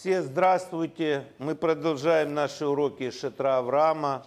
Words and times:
Все 0.00 0.22
здравствуйте. 0.22 1.24
Мы 1.38 1.54
продолжаем 1.54 2.32
наши 2.32 2.66
уроки 2.66 3.10
Шатра 3.10 3.58
Авраама. 3.58 4.26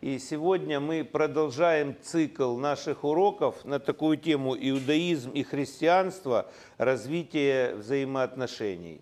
И 0.00 0.20
сегодня 0.20 0.78
мы 0.78 1.02
продолжаем 1.02 1.96
цикл 2.00 2.56
наших 2.56 3.02
уроков 3.02 3.64
на 3.64 3.80
такую 3.80 4.18
тему 4.18 4.54
иудаизм 4.56 5.32
и 5.32 5.42
христианство, 5.42 6.46
развитие 6.78 7.74
взаимоотношений. 7.74 9.00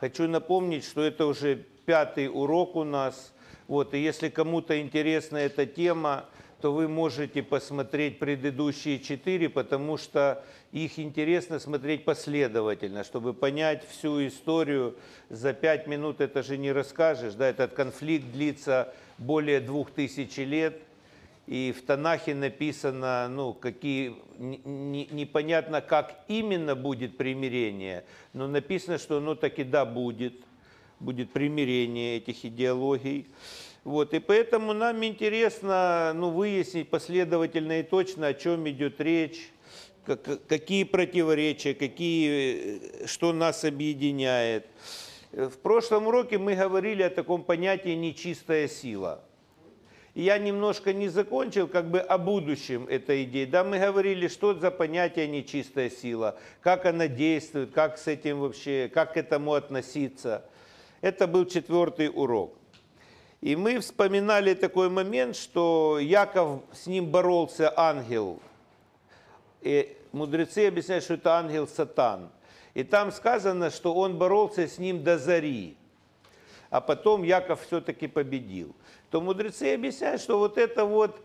Хочу 0.00 0.26
напомнить, 0.26 0.84
что 0.84 1.02
это 1.02 1.24
уже 1.26 1.64
пятый 1.86 2.28
урок 2.28 2.74
у 2.74 2.82
нас. 2.82 3.32
Вот, 3.68 3.94
и 3.94 3.98
если 3.98 4.30
кому-то 4.30 4.80
интересна 4.80 5.36
эта 5.36 5.66
тема, 5.66 6.24
то 6.60 6.72
вы 6.72 6.88
можете 6.88 7.42
посмотреть 7.42 8.18
предыдущие 8.18 8.98
четыре, 8.98 9.48
потому 9.48 9.96
что 9.96 10.44
их 10.72 10.98
интересно 10.98 11.60
смотреть 11.60 12.04
последовательно, 12.04 13.04
чтобы 13.04 13.32
понять 13.32 13.86
всю 13.88 14.26
историю. 14.26 14.96
За 15.30 15.52
пять 15.52 15.86
минут 15.86 16.20
это 16.20 16.42
же 16.42 16.58
не 16.58 16.72
расскажешь. 16.72 17.34
Да? 17.34 17.48
Этот 17.48 17.74
конфликт 17.74 18.26
длится 18.32 18.92
более 19.18 19.60
двух 19.60 19.92
тысяч 19.92 20.36
лет. 20.36 20.80
И 21.46 21.72
в 21.74 21.86
Танахе 21.86 22.34
написано, 22.34 23.26
ну, 23.30 23.54
какие, 23.54 24.16
не, 24.36 25.06
непонятно, 25.10 25.80
как 25.80 26.24
именно 26.28 26.74
будет 26.74 27.16
примирение, 27.16 28.04
но 28.34 28.46
написано, 28.46 28.98
что 28.98 29.16
оно 29.16 29.34
таки 29.34 29.64
да 29.64 29.86
будет, 29.86 30.34
будет 31.00 31.32
примирение 31.32 32.18
этих 32.18 32.44
идеологий. 32.44 33.28
Вот, 33.88 34.12
и 34.12 34.18
поэтому 34.18 34.74
нам 34.74 35.02
интересно 35.02 36.12
ну, 36.14 36.28
выяснить 36.28 36.90
последовательно 36.90 37.80
и 37.80 37.82
точно, 37.82 38.26
о 38.26 38.34
чем 38.34 38.68
идет 38.68 39.00
речь, 39.00 39.48
как, 40.04 40.46
какие 40.46 40.84
противоречия, 40.84 41.72
какие, 41.72 43.06
что 43.06 43.32
нас 43.32 43.64
объединяет. 43.64 44.66
В 45.32 45.56
прошлом 45.62 46.06
уроке 46.06 46.36
мы 46.36 46.54
говорили 46.54 47.02
о 47.02 47.08
таком 47.08 47.42
понятии 47.42 47.94
«нечистая 47.94 48.68
сила». 48.68 49.24
Я 50.14 50.36
немножко 50.36 50.92
не 50.92 51.08
закончил 51.08 51.66
как 51.66 51.90
бы 51.90 52.00
о 52.00 52.18
будущем 52.18 52.86
этой 52.90 53.24
идеи. 53.24 53.46
Да, 53.46 53.64
мы 53.64 53.78
говорили, 53.78 54.28
что 54.28 54.52
за 54.52 54.70
понятие 54.70 55.28
нечистая 55.28 55.88
сила, 55.88 56.38
как 56.60 56.84
она 56.84 57.08
действует, 57.08 57.70
как 57.72 57.96
с 57.96 58.06
этим 58.06 58.40
вообще, 58.40 58.90
как 58.92 59.14
к 59.14 59.16
этому 59.16 59.54
относиться. 59.54 60.44
Это 61.00 61.26
был 61.26 61.46
четвертый 61.46 62.10
урок. 62.14 62.58
И 63.40 63.54
мы 63.54 63.78
вспоминали 63.78 64.54
такой 64.54 64.88
момент, 64.88 65.36
что 65.36 65.98
Яков, 66.00 66.62
с 66.72 66.86
ним 66.86 67.06
боролся 67.06 67.72
ангел. 67.76 68.40
И 69.60 69.96
мудрецы 70.12 70.66
объясняют, 70.66 71.04
что 71.04 71.14
это 71.14 71.36
ангел 71.36 71.68
Сатан. 71.68 72.30
И 72.74 72.82
там 72.82 73.12
сказано, 73.12 73.70
что 73.70 73.94
он 73.94 74.18
боролся 74.18 74.66
с 74.66 74.78
ним 74.78 75.04
до 75.04 75.18
зари. 75.18 75.76
А 76.70 76.80
потом 76.80 77.22
Яков 77.22 77.62
все-таки 77.62 78.08
победил. 78.08 78.74
То 79.10 79.20
мудрецы 79.20 79.74
объясняют, 79.74 80.20
что 80.20 80.38
вот 80.38 80.58
это 80.58 80.84
вот 80.84 81.20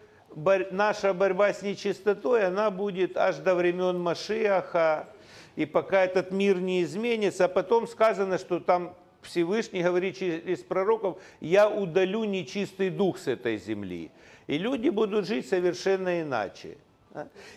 наша 0.71 1.13
борьба 1.13 1.53
с 1.53 1.61
нечистотой, 1.61 2.45
она 2.45 2.71
будет 2.71 3.17
аж 3.17 3.37
до 3.37 3.55
времен 3.55 3.99
Машиаха, 3.99 5.09
и 5.55 5.65
пока 5.65 6.03
этот 6.03 6.31
мир 6.31 6.59
не 6.59 6.83
изменится, 6.83 7.45
а 7.45 7.47
потом 7.47 7.87
сказано, 7.87 8.37
что 8.37 8.59
там 8.59 8.95
Всевышний 9.23 9.83
говорит 9.83 10.17
через 10.17 10.59
пророков, 10.59 11.19
я 11.39 11.69
удалю 11.69 12.23
нечистый 12.23 12.89
дух 12.89 13.17
с 13.17 13.27
этой 13.27 13.57
земли. 13.57 14.11
И 14.47 14.57
люди 14.57 14.89
будут 14.89 15.27
жить 15.27 15.47
совершенно 15.47 16.21
иначе. 16.21 16.77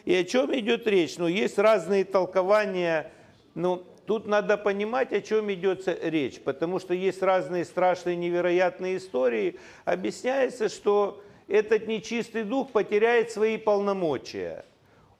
И 0.04 0.14
о 0.14 0.24
чем 0.24 0.54
идет 0.54 0.86
речь? 0.86 1.16
Ну, 1.18 1.26
есть 1.26 1.58
разные 1.58 2.04
толкования. 2.04 3.10
Ну, 3.54 3.82
тут 4.06 4.26
надо 4.26 4.56
понимать, 4.56 5.12
о 5.12 5.20
чем 5.20 5.52
идет 5.52 5.88
речь, 6.02 6.40
потому 6.40 6.78
что 6.78 6.94
есть 6.94 7.22
разные 7.22 7.64
страшные, 7.64 8.16
невероятные 8.16 8.98
истории. 8.98 9.56
Объясняется, 9.84 10.68
что 10.68 11.22
этот 11.48 11.86
нечистый 11.86 12.44
дух 12.44 12.70
потеряет 12.70 13.30
свои 13.30 13.56
полномочия. 13.56 14.64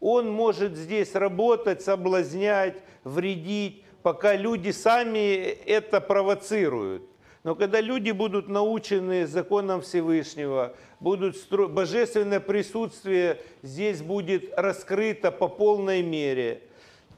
Он 0.00 0.28
может 0.30 0.76
здесь 0.76 1.14
работать, 1.14 1.82
соблазнять, 1.82 2.76
вредить, 3.04 3.82
пока 4.06 4.36
люди 4.36 4.70
сами 4.70 5.34
это 5.66 6.00
провоцируют. 6.00 7.02
Но 7.42 7.56
когда 7.56 7.80
люди 7.80 8.12
будут 8.12 8.46
научены 8.46 9.26
законам 9.26 9.80
Всевышнего, 9.80 10.76
будут 11.00 11.36
стро... 11.36 11.66
божественное 11.66 12.38
присутствие 12.38 13.40
здесь 13.64 14.02
будет 14.02 14.56
раскрыто 14.56 15.32
по 15.32 15.48
полной 15.48 16.02
мере, 16.04 16.62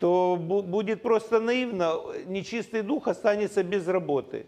то 0.00 0.38
будет 0.40 1.02
просто 1.02 1.40
наивно, 1.40 2.00
нечистый 2.24 2.80
дух 2.80 3.06
останется 3.06 3.62
без 3.62 3.86
работы. 3.86 4.46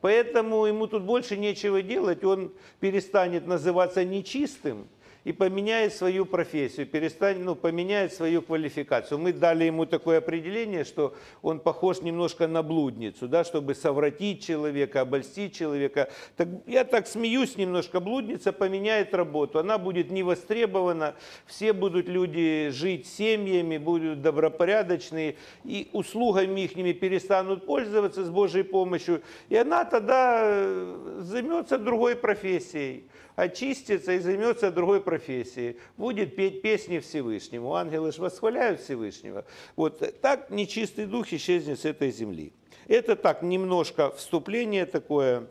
Поэтому 0.00 0.66
ему 0.66 0.86
тут 0.86 1.02
больше 1.02 1.36
нечего 1.36 1.82
делать, 1.82 2.22
он 2.22 2.52
перестанет 2.78 3.48
называться 3.48 4.04
нечистым, 4.04 4.86
и 5.24 5.32
поменяет 5.32 5.94
свою 5.94 6.24
профессию, 6.24 6.86
перестанет, 6.86 7.44
ну, 7.44 7.54
поменяет 7.54 8.12
свою 8.14 8.42
квалификацию. 8.42 9.18
Мы 9.18 9.32
дали 9.32 9.64
ему 9.64 9.86
такое 9.86 10.18
определение, 10.18 10.84
что 10.84 11.14
он 11.42 11.60
похож 11.60 12.00
немножко 12.00 12.48
на 12.48 12.62
блудницу, 12.62 13.28
да, 13.28 13.44
чтобы 13.44 13.74
совратить 13.74 14.44
человека, 14.44 15.02
обольстить 15.02 15.54
человека. 15.54 16.10
Так, 16.36 16.48
я 16.66 16.84
так 16.84 17.06
смеюсь 17.06 17.56
немножко, 17.56 18.00
блудница 18.00 18.52
поменяет 18.52 19.14
работу, 19.14 19.58
она 19.58 19.78
будет 19.78 20.10
не 20.10 20.22
востребована, 20.22 21.14
все 21.46 21.72
будут 21.72 22.08
люди 22.08 22.70
жить 22.70 23.06
семьями, 23.06 23.78
будут 23.78 24.22
добропорядочные, 24.22 25.36
и 25.64 25.88
услугами 25.92 26.62
их 26.62 27.00
перестанут 27.00 27.66
пользоваться 27.66 28.24
с 28.24 28.30
Божьей 28.30 28.62
помощью, 28.62 29.22
и 29.48 29.56
она 29.56 29.84
тогда 29.84 30.40
э, 30.44 31.18
займется 31.20 31.78
другой 31.78 32.16
профессией 32.16 33.04
очистится 33.36 34.12
и 34.12 34.18
займется 34.18 34.70
другой 34.70 35.00
профессией, 35.00 35.78
будет 35.96 36.36
петь 36.36 36.62
песни 36.62 36.98
Всевышнему. 36.98 37.74
Ангелы 37.74 38.12
же 38.12 38.20
восхваляют 38.20 38.80
Всевышнего. 38.80 39.44
Вот 39.76 40.20
так 40.20 40.50
нечистый 40.50 41.06
дух 41.06 41.32
исчезнет 41.32 41.80
с 41.80 41.84
этой 41.84 42.10
земли. 42.10 42.52
Это 42.86 43.16
так, 43.16 43.42
немножко 43.42 44.10
вступление 44.10 44.84
такое. 44.86 45.46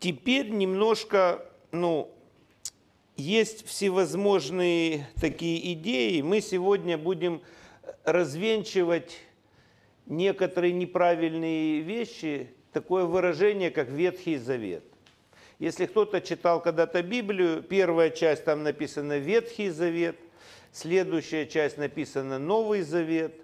Теперь 0.00 0.50
немножко, 0.50 1.44
ну, 1.72 2.10
есть 3.16 3.66
всевозможные 3.66 5.08
такие 5.20 5.72
идеи. 5.74 6.20
Мы 6.20 6.40
сегодня 6.40 6.96
будем 6.96 7.42
развенчивать 8.04 9.18
некоторые 10.06 10.72
неправильные 10.72 11.80
вещи, 11.80 12.50
такое 12.72 13.04
выражение, 13.04 13.70
как 13.70 13.88
Ветхий 13.88 14.36
Завет. 14.36 14.84
Если 15.58 15.86
кто-то 15.86 16.20
читал 16.20 16.62
когда-то 16.62 17.02
Библию, 17.02 17.62
первая 17.62 18.10
часть 18.10 18.44
там 18.44 18.62
написана 18.62 19.18
Ветхий 19.18 19.70
Завет, 19.70 20.16
следующая 20.70 21.46
часть 21.46 21.78
написана 21.78 22.38
Новый 22.38 22.82
Завет. 22.82 23.34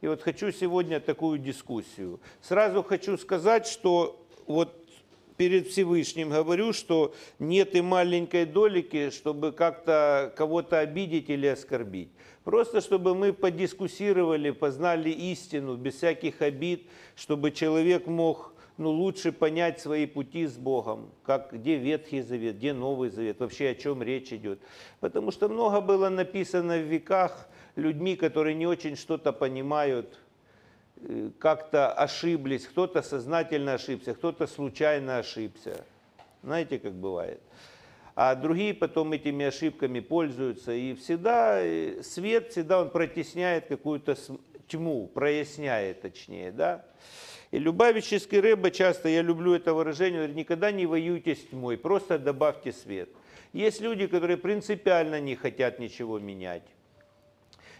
И 0.00 0.08
вот 0.08 0.22
хочу 0.22 0.50
сегодня 0.50 0.98
такую 0.98 1.38
дискуссию. 1.38 2.20
Сразу 2.40 2.82
хочу 2.82 3.18
сказать, 3.18 3.66
что 3.66 4.26
вот 4.46 4.74
перед 5.36 5.68
Всевышним 5.68 6.30
говорю, 6.30 6.72
что 6.72 7.14
нет 7.38 7.74
и 7.74 7.82
маленькой 7.82 8.46
долики, 8.46 9.10
чтобы 9.10 9.52
как-то 9.52 10.32
кого-то 10.36 10.78
обидеть 10.78 11.28
или 11.28 11.46
оскорбить. 11.46 12.08
Просто 12.44 12.80
чтобы 12.80 13.14
мы 13.14 13.32
подискуссировали, 13.32 14.50
познали 14.50 15.10
истину 15.10 15.76
без 15.76 15.96
всяких 15.96 16.40
обид, 16.40 16.86
чтобы 17.14 17.50
человек 17.50 18.06
мог 18.06 18.51
ну, 18.78 18.90
лучше 18.90 19.32
понять 19.32 19.80
свои 19.80 20.06
пути 20.06 20.46
с 20.46 20.56
Богом, 20.56 21.10
как, 21.24 21.52
где 21.52 21.76
Ветхий 21.76 22.22
Завет, 22.22 22.56
где 22.56 22.72
Новый 22.72 23.10
Завет, 23.10 23.40
вообще 23.40 23.70
о 23.70 23.74
чем 23.74 24.02
речь 24.02 24.32
идет. 24.32 24.60
Потому 25.00 25.30
что 25.30 25.48
много 25.48 25.80
было 25.80 26.08
написано 26.08 26.78
в 26.78 26.82
веках 26.82 27.48
людьми, 27.76 28.16
которые 28.16 28.54
не 28.54 28.66
очень 28.66 28.96
что-то 28.96 29.32
понимают, 29.32 30.18
э, 30.96 31.30
как-то 31.38 31.92
ошиблись, 31.92 32.66
кто-то 32.66 33.02
сознательно 33.02 33.74
ошибся, 33.74 34.14
кто-то 34.14 34.46
случайно 34.46 35.18
ошибся. 35.18 35.84
Знаете, 36.42 36.78
как 36.78 36.94
бывает. 36.94 37.40
А 38.14 38.34
другие 38.34 38.74
потом 38.74 39.12
этими 39.12 39.46
ошибками 39.46 40.00
пользуются. 40.00 40.72
И 40.72 40.94
всегда 40.94 41.60
э, 41.60 42.02
свет, 42.02 42.50
всегда 42.50 42.80
он 42.80 42.90
протесняет 42.90 43.66
какую-то 43.66 44.16
тьму, 44.66 45.06
проясняет 45.08 46.02
точнее, 46.02 46.52
да. 46.52 46.84
И 47.52 47.58
Любавический 47.58 48.40
рыба 48.40 48.70
часто, 48.70 49.10
я 49.10 49.20
люблю 49.20 49.54
это 49.54 49.74
выражение, 49.74 50.20
говорит, 50.20 50.36
никогда 50.36 50.72
не 50.72 50.86
воюйте 50.86 51.36
с 51.36 51.44
тьмой, 51.44 51.76
просто 51.76 52.18
добавьте 52.18 52.72
свет. 52.72 53.10
Есть 53.52 53.82
люди, 53.82 54.06
которые 54.06 54.38
принципиально 54.38 55.20
не 55.20 55.36
хотят 55.36 55.78
ничего 55.78 56.18
менять. 56.18 56.62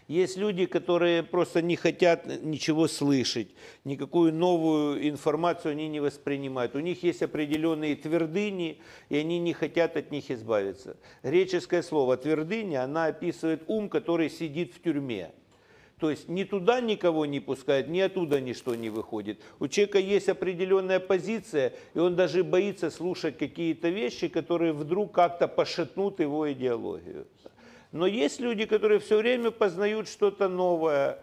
Есть 0.07 0.37
люди, 0.37 0.67
которые 0.67 1.23
просто 1.23 1.63
не 1.63 1.75
хотят 1.75 2.27
ничего 2.43 2.87
слышать, 2.87 3.47
никакую 3.83 4.31
новую 4.31 5.09
информацию 5.09 5.71
они 5.71 5.87
не 5.87 6.01
воспринимают. 6.01 6.75
У 6.75 6.79
них 6.79 7.01
есть 7.01 7.23
определенные 7.23 7.95
твердыни, 7.95 8.79
и 9.09 9.17
они 9.17 9.39
не 9.39 9.53
хотят 9.53 9.97
от 9.97 10.11
них 10.11 10.29
избавиться. 10.29 10.97
Греческое 11.23 11.81
слово 11.81 12.17
«твердыня», 12.17 12.83
она 12.83 13.05
описывает 13.05 13.63
ум, 13.65 13.89
который 13.89 14.29
сидит 14.29 14.75
в 14.75 14.81
тюрьме. 14.83 15.31
То 15.99 16.09
есть 16.09 16.27
ни 16.27 16.43
туда 16.43 16.81
никого 16.81 17.25
не 17.25 17.39
пускают, 17.39 17.87
ни 17.87 17.99
оттуда 17.99 18.41
ничто 18.41 18.75
не 18.75 18.89
выходит. 18.89 19.39
У 19.59 19.67
человека 19.67 19.99
есть 19.99 20.27
определенная 20.27 20.99
позиция, 20.99 21.73
и 21.93 21.99
он 21.99 22.15
даже 22.15 22.43
боится 22.43 22.89
слушать 22.89 23.37
какие-то 23.37 23.89
вещи, 23.89 24.27
которые 24.27 24.73
вдруг 24.73 25.13
как-то 25.13 25.47
пошатнут 25.47 26.19
его 26.19 26.51
идеологию. 26.51 27.27
Но 27.91 28.07
есть 28.07 28.39
люди, 28.39 28.65
которые 28.65 28.99
все 28.99 29.17
время 29.17 29.51
познают 29.51 30.07
что-то 30.07 30.49
новое. 30.49 31.19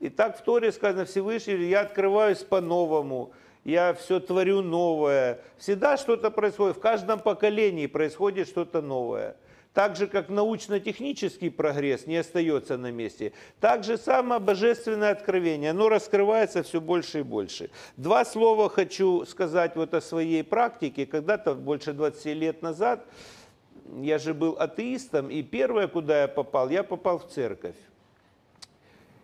И 0.00 0.08
так 0.08 0.38
в 0.38 0.42
Торе 0.42 0.72
сказано 0.72 1.04
Всевышний, 1.04 1.68
я 1.68 1.82
открываюсь 1.82 2.38
по-новому, 2.38 3.32
я 3.64 3.92
все 3.92 4.18
творю 4.18 4.62
новое. 4.62 5.40
Всегда 5.58 5.98
что-то 5.98 6.30
происходит, 6.30 6.78
в 6.78 6.80
каждом 6.80 7.20
поколении 7.20 7.86
происходит 7.86 8.48
что-то 8.48 8.80
новое. 8.80 9.36
Так 9.72 9.94
же, 9.94 10.08
как 10.08 10.28
научно-технический 10.28 11.48
прогресс 11.48 12.06
не 12.06 12.16
остается 12.16 12.76
на 12.76 12.90
месте, 12.90 13.32
так 13.60 13.84
же 13.84 13.98
самое 13.98 14.40
божественное 14.40 15.12
откровение, 15.12 15.70
оно 15.70 15.88
раскрывается 15.88 16.64
все 16.64 16.80
больше 16.80 17.20
и 17.20 17.22
больше. 17.22 17.70
Два 17.96 18.24
слова 18.24 18.68
хочу 18.68 19.24
сказать 19.26 19.76
вот 19.76 19.94
о 19.94 20.00
своей 20.00 20.42
практике. 20.42 21.06
Когда-то, 21.06 21.54
больше 21.54 21.92
20 21.92 22.26
лет 22.34 22.62
назад, 22.62 23.06
я 24.00 24.18
же 24.18 24.34
был 24.34 24.56
атеистом, 24.58 25.30
и 25.30 25.42
первое, 25.42 25.86
куда 25.86 26.22
я 26.22 26.28
попал, 26.28 26.68
я 26.68 26.82
попал 26.82 27.18
в 27.20 27.28
церковь. 27.28 27.76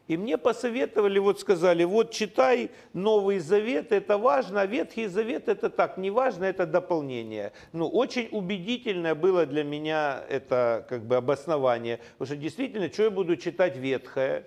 И 0.09 0.17
мне 0.17 0.39
посоветовали, 0.39 1.19
вот 1.19 1.41
сказали, 1.41 1.83
вот 1.83 2.13
читай 2.13 2.71
Новый 2.93 3.41
Завет, 3.41 3.91
это 3.91 4.19
важно, 4.19 4.61
а 4.61 4.67
Ветхий 4.67 5.09
Завет 5.09 5.49
это 5.49 5.69
так, 5.69 5.99
не 5.99 6.11
важно, 6.11 6.45
это 6.45 6.65
дополнение. 6.65 7.53
Ну, 7.73 7.89
очень 7.89 8.29
убедительное 8.31 9.17
было 9.17 9.47
для 9.47 9.65
меня 9.65 10.23
это 10.29 10.87
как 10.89 11.05
бы 11.05 11.17
обоснование, 11.17 11.99
потому 12.19 12.27
что 12.27 12.37
действительно, 12.37 12.93
что 12.93 13.05
я 13.05 13.11
буду 13.11 13.37
читать 13.37 13.77
Ветхое, 13.77 14.45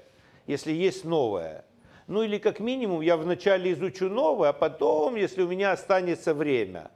если 0.48 0.72
есть 0.72 1.04
новое? 1.04 1.66
Ну 2.08 2.24
или 2.24 2.38
как 2.38 2.62
минимум 2.62 3.02
я 3.02 3.18
вначале 3.18 3.74
изучу 3.74 4.08
новое, 4.10 4.50
а 4.50 4.54
потом, 4.54 5.16
если 5.16 5.42
у 5.44 5.48
меня 5.50 5.74
останется 5.74 6.34
время, 6.34 6.90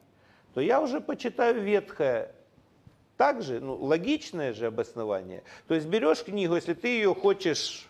то 0.54 0.62
я 0.62 0.82
уже 0.82 1.02
почитаю 1.02 1.62
Ветхое. 1.62 2.32
Также, 3.18 3.60
ну, 3.60 3.76
логичное 3.76 4.54
же 4.54 4.68
обоснование. 4.68 5.44
То 5.68 5.76
есть 5.76 5.86
берешь 5.86 6.24
книгу, 6.24 6.56
если 6.56 6.74
ты 6.74 6.88
ее 6.88 7.14
хочешь 7.14 7.88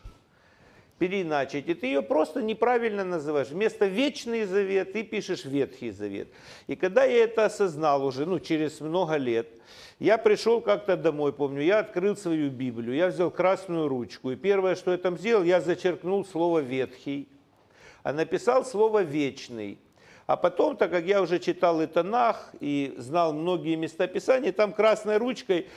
переиначить, 1.03 1.67
и 1.67 1.73
ты 1.73 1.87
ее 1.87 2.01
просто 2.01 2.41
неправильно 2.41 3.03
называешь. 3.03 3.49
Вместо 3.49 3.87
Вечный 3.87 4.45
Завет 4.45 4.93
ты 4.93 5.03
пишешь 5.03 5.43
Ветхий 5.43 5.91
Завет. 5.91 6.29
И 6.67 6.77
когда 6.77 7.03
я 7.03 7.25
это 7.25 7.43
осознал 7.43 8.05
уже, 8.05 8.25
ну, 8.25 8.39
через 8.39 8.79
много 8.79 9.17
лет, 9.17 9.49
я 9.99 10.17
пришел 10.17 10.61
как-то 10.61 10.95
домой, 10.95 11.33
помню, 11.33 11.61
я 11.61 11.79
открыл 11.79 12.15
свою 12.15 12.49
Библию, 12.49 12.95
я 12.95 13.07
взял 13.07 13.29
красную 13.29 13.89
ручку, 13.89 14.31
и 14.31 14.37
первое, 14.37 14.75
что 14.75 14.91
я 14.91 14.97
там 14.97 15.17
сделал, 15.17 15.43
я 15.43 15.59
зачеркнул 15.59 16.23
слово 16.23 16.59
«ветхий», 16.59 17.27
а 18.03 18.13
написал 18.13 18.63
слово 18.63 19.03
«вечный». 19.03 19.79
А 20.25 20.37
потом, 20.37 20.77
так 20.77 20.89
как 20.89 21.03
я 21.03 21.21
уже 21.21 21.37
читал 21.37 21.81
и 21.81 21.85
Танах, 21.85 22.53
и 22.61 22.95
знал 22.97 23.33
многие 23.33 23.75
места 23.75 24.07
Писания, 24.07 24.53
там 24.53 24.71
красной 24.71 25.17
ручкой 25.17 25.67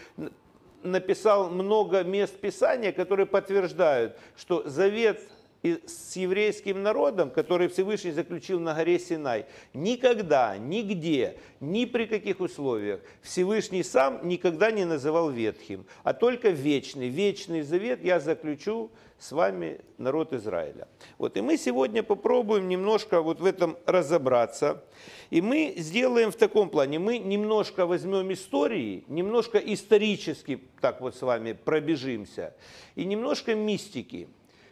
написал 0.86 1.50
много 1.50 2.02
мест 2.02 2.34
Писания, 2.38 2.92
которые 2.92 3.26
подтверждают, 3.26 4.16
что 4.36 4.68
завет 4.68 5.20
с 5.62 6.14
еврейским 6.16 6.82
народом, 6.82 7.30
который 7.30 7.68
Всевышний 7.68 8.12
заключил 8.12 8.60
на 8.60 8.74
горе 8.74 8.98
Синай, 8.98 9.46
никогда, 9.74 10.56
нигде, 10.56 11.38
ни 11.60 11.84
при 11.84 12.06
каких 12.06 12.40
условиях 12.40 13.00
Всевышний 13.22 13.82
сам 13.82 14.26
никогда 14.28 14.70
не 14.70 14.84
называл 14.84 15.30
ветхим, 15.30 15.86
а 16.04 16.14
только 16.14 16.50
вечный. 16.50 17.08
Вечный 17.08 17.62
завет 17.62 18.04
я 18.04 18.20
заключу 18.20 18.90
с 19.18 19.32
вами, 19.32 19.80
народ 19.98 20.32
Израиля. 20.32 20.88
Вот, 21.18 21.36
и 21.36 21.40
мы 21.40 21.56
сегодня 21.56 22.02
попробуем 22.02 22.68
немножко 22.68 23.22
вот 23.22 23.40
в 23.40 23.44
этом 23.44 23.76
разобраться. 23.86 24.84
И 25.30 25.40
мы 25.40 25.74
сделаем 25.78 26.30
в 26.30 26.36
таком 26.36 26.68
плане, 26.68 26.98
мы 26.98 27.18
немножко 27.18 27.86
возьмем 27.86 28.32
истории, 28.32 29.04
немножко 29.08 29.58
исторически 29.58 30.60
так 30.80 31.00
вот 31.00 31.16
с 31.16 31.22
вами 31.22 31.52
пробежимся, 31.52 32.54
и 32.94 33.04
немножко 33.04 33.54
мистики, 33.54 34.28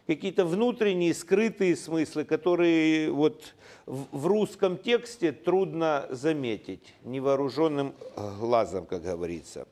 какие-то 0.06 0.44
внутренние 0.44 1.14
скрытые 1.14 1.76
смыслы, 1.76 2.24
которые 2.24 3.10
вот 3.10 3.54
в 3.86 4.26
русском 4.26 4.78
тексте 4.78 5.32
трудно 5.32 6.06
заметить 6.10 6.94
невооруженным 7.04 7.94
глазом, 8.38 8.86
как 8.86 9.02
говорится. 9.02 9.66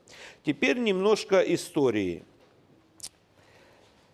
Теперь 0.44 0.78
немножко 0.78 1.40
истории. 1.40 2.24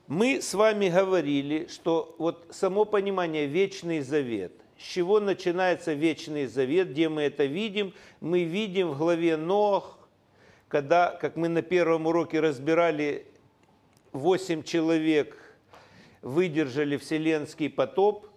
Мы 0.08 0.40
с 0.40 0.54
вами 0.54 0.88
говорили, 0.88 1.68
что 1.70 2.16
вот 2.16 2.46
само 2.50 2.86
понимание 2.86 3.44
«вечный 3.44 4.00
завет», 4.00 4.52
с 4.78 4.82
чего 4.82 5.20
начинается 5.20 5.92
Вечный 5.92 6.46
Завет, 6.46 6.92
где 6.92 7.10
мы 7.10 7.22
это 7.22 7.44
видим? 7.44 7.92
Мы 8.20 8.44
видим 8.44 8.92
в 8.92 8.98
главе 8.98 9.36
Нох, 9.36 9.98
когда, 10.68 11.10
как 11.10 11.36
мы 11.36 11.48
на 11.48 11.60
первом 11.60 12.06
уроке 12.06 12.40
разбирали, 12.40 13.26
восемь 14.12 14.62
человек 14.62 15.36
выдержали 16.22 16.96
Вселенский 16.96 17.68
потоп, 17.68 18.28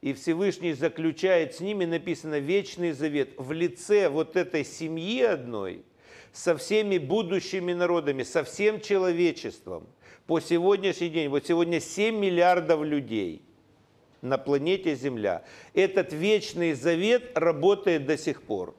и 0.00 0.14
Всевышний 0.14 0.72
заключает 0.72 1.54
с 1.54 1.60
ними, 1.60 1.84
написано, 1.84 2.40
Вечный 2.40 2.90
Завет 2.90 3.34
в 3.36 3.52
лице 3.52 4.08
вот 4.08 4.34
этой 4.34 4.64
семьи 4.64 5.22
одной, 5.22 5.84
со 6.32 6.56
всеми 6.56 6.98
будущими 6.98 7.74
народами, 7.74 8.24
со 8.24 8.42
всем 8.42 8.80
человечеством. 8.80 9.86
По 10.32 10.40
сегодняшний 10.40 11.10
день, 11.10 11.28
вот 11.28 11.46
сегодня 11.46 11.78
7 11.78 12.16
миллиардов 12.16 12.82
людей– 12.82 13.42
на 14.22 14.38
планете 14.38 14.94
Земля. 14.94 15.42
Этот 15.74 16.14
вечный 16.14 16.72
завет 16.72 17.36
работает 17.36 18.06
до 18.06 18.16
сих 18.16 18.40
пор. 18.40 18.74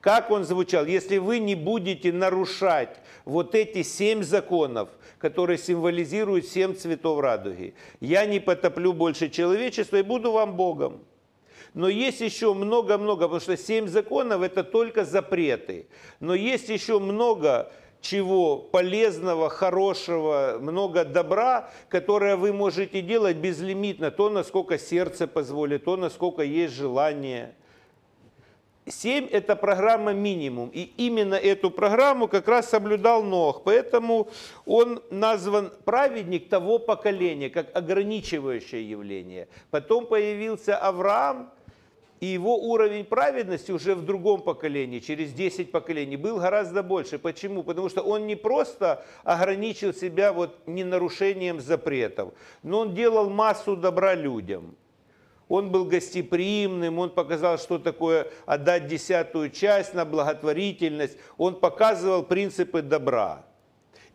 Как 0.00 0.30
он 0.30 0.44
звучал? 0.44 0.86
Если 0.86 1.18
вы 1.18 1.40
не 1.40 1.56
будете 1.56 2.12
нарушать 2.12 3.00
вот 3.24 3.56
эти 3.56 3.82
семь 3.82 4.22
законов, 4.22 4.88
которые 5.18 5.58
символизируют 5.58 6.46
семь 6.46 6.76
цветов 6.76 7.18
радуги, 7.18 7.74
я 7.98 8.24
не 8.24 8.38
потоплю 8.38 8.92
больше 8.92 9.30
человечества 9.30 9.96
и 9.96 10.02
буду 10.02 10.30
вам 10.30 10.54
Богом. 10.54 11.00
Но 11.74 11.88
есть 11.88 12.20
еще 12.20 12.54
много-много, 12.54 13.22
потому 13.22 13.40
что 13.40 13.56
семь 13.56 13.88
законов 13.88 14.42
это 14.42 14.62
только 14.62 15.04
запреты. 15.04 15.88
Но 16.20 16.36
есть 16.36 16.68
еще 16.68 17.00
много 17.00 17.72
чего 18.04 18.58
полезного, 18.58 19.48
хорошего, 19.48 20.58
много 20.60 21.04
добра, 21.04 21.70
которое 21.88 22.36
вы 22.36 22.52
можете 22.52 23.00
делать 23.00 23.38
безлимитно, 23.38 24.10
то, 24.10 24.28
насколько 24.28 24.78
сердце 24.78 25.26
позволит, 25.26 25.84
то, 25.84 25.96
насколько 25.96 26.42
есть 26.42 26.74
желание. 26.74 27.54
Семь– 28.86 29.26
это 29.32 29.56
программа 29.56 30.12
минимум, 30.12 30.70
и 30.74 30.92
именно 30.98 31.36
эту 31.36 31.70
программу 31.70 32.28
как 32.28 32.46
раз 32.46 32.68
соблюдал 32.68 33.22
Нох, 33.22 33.62
поэтому 33.64 34.28
он 34.66 35.02
назван 35.10 35.72
праведник 35.86 36.50
того 36.50 36.78
поколения, 36.78 37.48
как 37.48 37.74
ограничивающее 37.74 38.88
явление. 38.88 39.48
Потом 39.70 40.06
появился 40.06 40.76
Авраам– 40.76 41.50
и 42.24 42.26
его 42.26 42.56
уровень 42.56 43.04
праведности 43.04 43.70
уже 43.70 43.94
в 43.94 44.02
другом 44.02 44.40
поколении, 44.40 44.98
через 44.98 45.34
10 45.34 45.70
поколений, 45.70 46.16
был 46.16 46.38
гораздо 46.38 46.82
больше. 46.82 47.18
Почему? 47.18 47.62
Потому 47.62 47.90
что 47.90 48.00
он 48.00 48.26
не 48.26 48.34
просто 48.34 49.04
ограничил 49.24 49.92
себя 49.92 50.32
вот 50.32 50.66
не 50.66 50.84
нарушением 50.84 51.60
запретов, 51.60 52.32
но 52.62 52.80
он 52.80 52.94
делал 52.94 53.28
массу 53.28 53.76
добра 53.76 54.14
людям. 54.14 54.74
Он 55.48 55.70
был 55.70 55.84
гостеприимным, 55.84 56.98
он 56.98 57.10
показал, 57.10 57.58
что 57.58 57.78
такое 57.78 58.28
отдать 58.46 58.86
десятую 58.86 59.50
часть 59.50 59.92
на 59.92 60.06
благотворительность, 60.06 61.18
он 61.36 61.60
показывал 61.60 62.22
принципы 62.22 62.80
добра. 62.80 63.44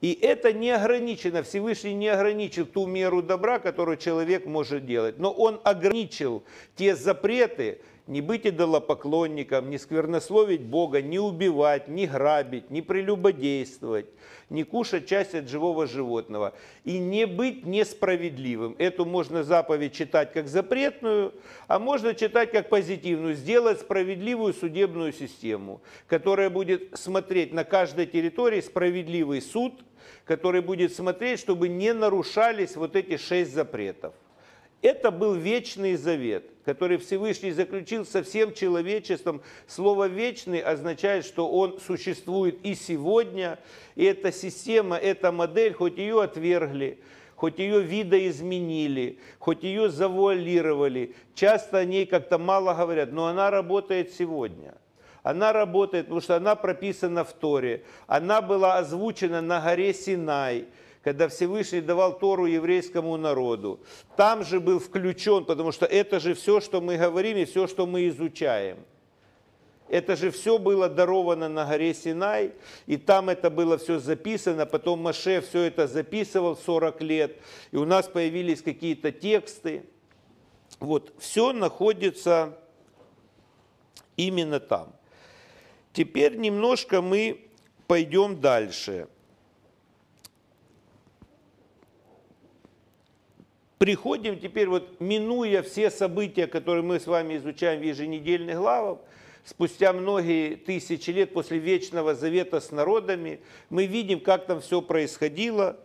И 0.01 0.17
это 0.21 0.53
не 0.53 0.71
ограничено, 0.71 1.43
Всевышний 1.43 1.93
не 1.93 2.07
ограничил 2.07 2.65
ту 2.65 2.87
меру 2.87 3.21
добра, 3.21 3.59
которую 3.59 3.97
человек 3.97 4.45
может 4.45 4.85
делать, 4.85 5.19
но 5.19 5.31
он 5.31 5.59
ограничил 5.63 6.43
те 6.75 6.95
запреты, 6.95 7.81
не 8.09 8.21
быть 8.21 8.47
идолопоклонником, 8.47 9.69
не 9.69 9.77
сквернословить 9.77 10.61
Бога, 10.61 11.01
не 11.01 11.19
убивать, 11.19 11.87
не 11.87 12.07
грабить, 12.07 12.71
не 12.71 12.81
прелюбодействовать, 12.81 14.07
не 14.49 14.63
кушать 14.63 15.07
часть 15.07 15.35
от 15.35 15.47
живого 15.47 15.85
животного 15.85 16.55
и 16.83 16.97
не 16.97 17.27
быть 17.27 17.67
несправедливым. 17.67 18.75
Эту 18.79 19.05
можно 19.05 19.43
заповедь 19.43 19.93
читать 19.93 20.33
как 20.33 20.47
запретную, 20.47 21.33
а 21.67 21.77
можно 21.77 22.15
читать 22.15 22.51
как 22.51 22.67
позитивную. 22.67 23.35
Сделать 23.35 23.81
справедливую 23.81 24.55
судебную 24.55 25.13
систему, 25.13 25.81
которая 26.07 26.49
будет 26.49 26.97
смотреть 26.97 27.53
на 27.53 27.63
каждой 27.63 28.07
территории 28.07 28.61
справедливый 28.61 29.39
суд, 29.39 29.73
который 30.25 30.61
будет 30.61 30.95
смотреть, 30.95 31.39
чтобы 31.39 31.69
не 31.69 31.93
нарушались 31.93 32.75
вот 32.75 32.95
эти 32.95 33.17
шесть 33.17 33.53
запретов. 33.53 34.15
Это 34.81 35.12
был 35.12 35.33
вечный 35.33 35.95
завет, 35.95 36.45
который 36.63 36.98
Всевышний 36.98 37.51
заключил 37.51 38.05
со 38.05 38.24
всем 38.24 38.53
человечеством. 38.53 39.41
Слово 39.67 40.07
«вечный» 40.07 40.59
означает, 40.59 41.25
что 41.25 41.50
он 41.50 41.79
существует 41.81 42.59
и 42.63 42.75
сегодня. 42.75 43.59
И 43.95 44.05
эта 44.05 44.31
система, 44.31 44.95
эта 44.95 45.33
модель, 45.33 45.74
хоть 45.74 45.98
ее 45.98 46.21
отвергли, 46.21 47.00
хоть 47.36 47.59
ее 47.59 47.81
видоизменили, 47.81 49.19
хоть 49.38 49.63
ее 49.63 49.89
завуалировали, 49.89 51.13
часто 51.36 51.79
о 51.79 51.86
ней 51.86 52.05
как-то 52.05 52.38
мало 52.38 52.74
говорят, 52.74 53.12
но 53.12 53.27
она 53.27 53.51
работает 53.51 54.13
сегодня. 54.13 54.75
Она 55.24 55.51
работает, 55.51 56.05
потому 56.05 56.21
что 56.21 56.38
она 56.38 56.55
прописана 56.55 57.25
в 57.25 57.33
Торе. 57.33 57.83
Она 58.07 58.41
была 58.41 58.77
озвучена 58.77 59.41
на 59.41 59.59
горе 59.59 59.93
Синай, 59.93 60.67
когда 61.03 61.29
Всевышний 61.29 61.82
давал 61.82 62.18
Тору 62.18 62.46
еврейскому 62.46 63.15
народу. 63.18 63.79
Там 64.18 64.44
же 64.44 64.60
был 64.60 64.79
включен, 64.79 65.46
потому 65.46 65.72
что 65.72 65.86
это 65.86 66.20
же 66.20 66.34
все, 66.34 66.60
что 66.60 66.82
мы 66.82 66.98
говорим 66.98 67.38
и 67.38 67.46
все, 67.46 67.68
что 67.68 67.86
мы 67.86 68.08
изучаем. 68.10 68.77
Это 69.88 70.15
же 70.15 70.29
все 70.29 70.60
было 70.60 70.88
даровано 70.88 71.50
на 71.50 71.65
горе 71.65 71.96
Синай, 71.96 72.53
и 72.86 72.96
там 72.96 73.29
это 73.29 73.50
было 73.50 73.77
все 73.79 73.98
записано, 73.98 74.68
потом 74.68 75.01
Маше 75.01 75.41
все 75.41 75.63
это 75.63 75.88
записывал 75.88 76.56
40 76.56 77.01
лет, 77.01 77.38
и 77.72 77.77
у 77.77 77.86
нас 77.86 78.08
появились 78.08 78.62
какие-то 78.62 79.12
тексты. 79.12 79.84
Вот, 80.79 81.12
все 81.18 81.53
находится 81.53 82.60
именно 84.15 84.60
там. 84.60 84.94
Теперь 85.91 86.36
немножко 86.36 87.01
мы 87.01 87.50
пойдем 87.88 88.39
дальше. 88.39 89.08
Приходим 93.79 94.38
теперь, 94.38 94.67
вот 94.67 95.00
минуя 95.00 95.63
все 95.63 95.89
события, 95.89 96.48
которые 96.48 96.83
мы 96.83 97.00
с 97.00 97.07
вами 97.07 97.38
изучаем 97.38 97.79
в 97.79 97.86
еженедельных 97.86 98.57
главах, 98.57 99.00
спустя 99.45 99.93
многие 99.93 100.57
тысячи 100.57 101.12
лет 101.12 101.31
после 101.31 101.59
Вечного 101.59 102.13
Завета 102.13 102.59
с 102.59 102.71
народами, 102.71 103.39
мы 103.69 103.86
видим, 103.86 104.19
как 104.19 104.48
там 104.48 104.59
все 104.59 104.81
происходило. 104.81 105.79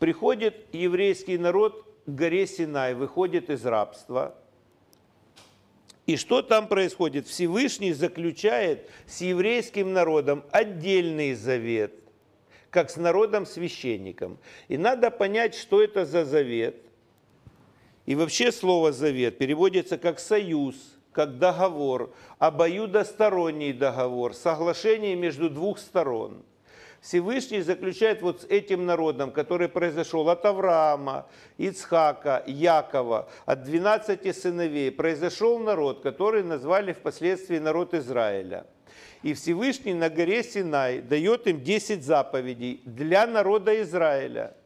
Приходит 0.00 0.74
еврейский 0.74 1.38
народ 1.38 1.86
к 2.04 2.10
горе 2.10 2.48
Синай, 2.48 2.94
выходит 2.94 3.48
из 3.48 3.64
рабства. 3.64 4.34
И 6.06 6.16
что 6.16 6.42
там 6.42 6.66
происходит? 6.66 7.28
Всевышний 7.28 7.92
заключает 7.92 8.90
с 9.06 9.20
еврейским 9.20 9.92
народом 9.92 10.42
отдельный 10.50 11.34
завет, 11.34 11.94
как 12.70 12.90
с 12.90 12.96
народом-священником. 12.96 14.40
И 14.66 14.76
надо 14.76 15.12
понять, 15.12 15.54
что 15.54 15.80
это 15.80 16.04
за 16.04 16.24
завет. 16.24 16.89
И 18.06 18.14
вообще 18.14 18.50
слово 18.50 18.92
«завет» 18.92 19.38
переводится 19.38 19.98
как 19.98 20.18
«союз», 20.18 20.74
как 21.12 21.38
договор, 21.38 22.14
обоюдосторонний 22.38 23.72
договор, 23.72 24.34
соглашение 24.34 25.16
между 25.16 25.50
двух 25.50 25.78
сторон. 25.78 26.42
Всевышний 27.00 27.62
заключает 27.62 28.20
вот 28.20 28.42
с 28.42 28.44
этим 28.44 28.84
народом, 28.84 29.30
который 29.30 29.68
произошел 29.68 30.28
от 30.28 30.44
Авраама, 30.44 31.26
Ицхака, 31.56 32.42
Якова, 32.46 33.28
от 33.46 33.64
12 33.64 34.36
сыновей, 34.36 34.90
произошел 34.90 35.58
народ, 35.58 36.02
который 36.02 36.42
назвали 36.42 36.92
впоследствии 36.92 37.58
народ 37.58 37.94
Израиля. 37.94 38.66
И 39.22 39.32
Всевышний 39.32 39.94
на 39.94 40.10
горе 40.10 40.42
Синай 40.42 41.00
дает 41.00 41.46
им 41.46 41.62
10 41.62 42.04
заповедей 42.04 42.82
для 42.84 43.26
народа 43.26 43.80
Израиля– 43.82 44.54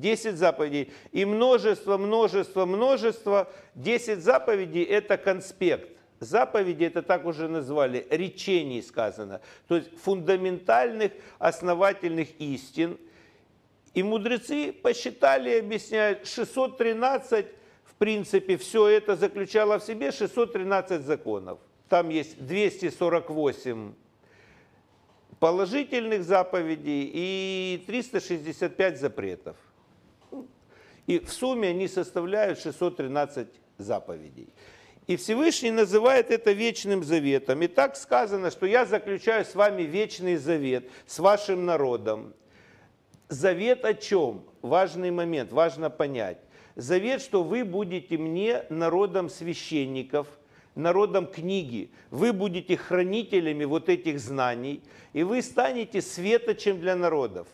10 0.00 0.36
заповедей. 0.36 0.92
И 1.12 1.24
множество, 1.24 1.96
множество, 1.96 2.66
множество. 2.66 3.48
10 3.74 4.20
заповедей– 4.20 4.82
это 4.84 5.16
конспект. 5.16 5.90
Заповеди, 6.18 6.84
это 6.84 7.02
так 7.02 7.26
уже 7.26 7.46
назвали, 7.46 8.06
речений 8.10 8.80
сказано. 8.80 9.40
То 9.68 9.76
есть 9.76 9.90
фундаментальных, 10.00 11.12
основательных 11.38 12.28
истин. 12.40 12.96
И 13.92 14.02
мудрецы 14.02 14.72
посчитали, 14.72 15.58
объясняют, 15.58 16.26
613, 16.26 17.46
в 17.84 17.94
принципе, 17.96 18.56
все 18.56 18.88
это 18.88 19.14
заключало 19.16 19.78
в 19.78 19.82
себе 19.82 20.10
613 20.10 21.02
законов. 21.02 21.58
Там 21.88 22.08
есть 22.08 22.44
248 22.44 23.92
положительных 25.38 26.24
заповедей 26.24 27.10
и 27.12 27.84
365 27.86 28.98
запретов. 28.98 29.56
И 31.06 31.18
в 31.18 31.30
сумме 31.30 31.68
они 31.68 31.88
составляют 31.88 32.58
613 32.60 33.48
заповедей. 33.78 34.48
И 35.06 35.16
Всевышний 35.16 35.70
называет 35.70 36.30
это 36.30 36.50
вечным 36.50 37.04
заветом. 37.04 37.62
И 37.62 37.68
так 37.68 37.96
сказано, 37.96 38.50
что 38.50 38.66
я 38.66 38.84
заключаю 38.84 39.44
с 39.44 39.54
вами 39.54 39.82
вечный 39.82 40.36
завет, 40.36 40.90
с 41.06 41.20
вашим 41.20 41.64
народом. 41.64 42.34
Завет 43.28 43.84
о 43.84 43.94
чем? 43.94 44.44
Важный 44.62 45.12
момент, 45.12 45.52
важно 45.52 45.90
понять. 45.90 46.38
Завет, 46.74 47.22
что 47.22 47.44
вы 47.44 47.64
будете 47.64 48.18
мне 48.18 48.64
народом 48.68 49.30
священников, 49.30 50.26
народом 50.74 51.26
книги. 51.26 51.90
Вы 52.10 52.32
будете 52.32 52.76
хранителями 52.76 53.64
вот 53.64 53.88
этих 53.88 54.18
знаний, 54.18 54.82
и 55.12 55.22
вы 55.22 55.40
станете 55.40 56.02
светочем 56.02 56.80
для 56.80 56.96
народов. 56.96 57.46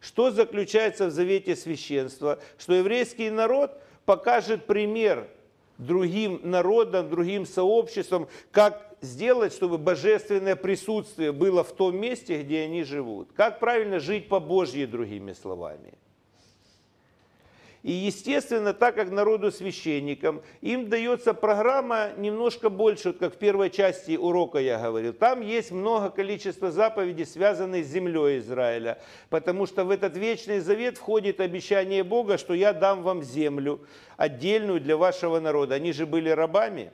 Что 0.00 0.30
заключается 0.30 1.06
в 1.06 1.10
завете 1.10 1.54
священства? 1.54 2.38
Что 2.58 2.74
еврейский 2.74 3.30
народ 3.30 3.80
покажет 4.06 4.66
пример 4.66 5.28
другим 5.78 6.40
народам, 6.42 7.08
другим 7.08 7.46
сообществам, 7.46 8.28
как 8.50 8.96
сделать, 9.00 9.52
чтобы 9.52 9.78
божественное 9.78 10.56
присутствие 10.56 11.32
было 11.32 11.64
в 11.64 11.72
том 11.72 11.96
месте, 11.96 12.42
где 12.42 12.62
они 12.62 12.82
живут. 12.84 13.30
Как 13.34 13.60
правильно 13.60 13.98
жить 13.98 14.28
по 14.28 14.40
Божьей, 14.40 14.86
другими 14.86 15.32
словами. 15.32 15.94
И, 17.82 17.92
естественно, 17.92 18.74
так 18.74 18.94
как 18.94 19.10
народу 19.10 19.50
священникам, 19.50 20.42
им 20.60 20.90
дается 20.90 21.32
программа 21.32 22.10
немножко 22.18 22.68
больше, 22.68 23.08
вот 23.08 23.18
как 23.18 23.34
в 23.34 23.38
первой 23.38 23.70
части 23.70 24.16
урока 24.16 24.58
я 24.58 24.78
говорил. 24.78 25.14
Там 25.14 25.40
есть 25.40 25.70
много 25.70 26.10
количества 26.10 26.70
заповедей, 26.70 27.24
связанных 27.24 27.86
с 27.86 27.88
землей 27.88 28.38
Израиля. 28.40 29.00
Потому 29.30 29.64
что 29.64 29.84
в 29.84 29.90
этот 29.90 30.14
вечный 30.14 30.60
завет 30.60 30.98
входит 30.98 31.40
обещание 31.40 32.04
Бога, 32.04 32.36
что 32.36 32.52
я 32.52 32.74
дам 32.74 33.02
вам 33.02 33.22
землю, 33.22 33.80
отдельную 34.18 34.80
для 34.80 34.98
вашего 34.98 35.40
народа. 35.40 35.76
Они 35.76 35.94
же 35.94 36.04
были 36.04 36.28
рабами. 36.28 36.92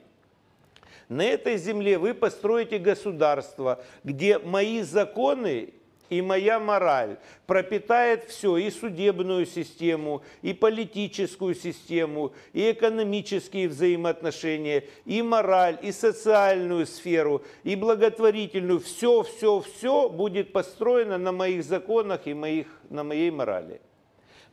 На 1.09 1.23
этой 1.23 1.57
земле 1.57 1.97
вы 1.97 2.13
построите 2.13 2.79
государство, 2.79 3.83
где 4.05 4.39
мои 4.39 4.81
законы 4.81 5.73
и 6.09 6.21
моя 6.21 6.59
мораль 6.59 7.17
пропитает 7.45 8.25
все, 8.25 8.57
и 8.57 8.69
судебную 8.69 9.45
систему, 9.45 10.23
и 10.41 10.53
политическую 10.53 11.55
систему, 11.55 12.33
и 12.53 12.71
экономические 12.71 13.67
взаимоотношения, 13.67 14.85
и 15.05 15.21
мораль, 15.21 15.77
и 15.81 15.91
социальную 15.91 16.85
сферу, 16.85 17.43
и 17.63 17.75
благотворительную. 17.75 18.79
Все, 18.79 19.23
все, 19.23 19.61
все 19.61 20.09
будет 20.09 20.53
построено 20.53 21.17
на 21.17 21.31
моих 21.31 21.63
законах 21.63 22.27
и 22.27 22.33
моих, 22.33 22.67
на 22.89 23.03
моей 23.03 23.31
морали. 23.31 23.81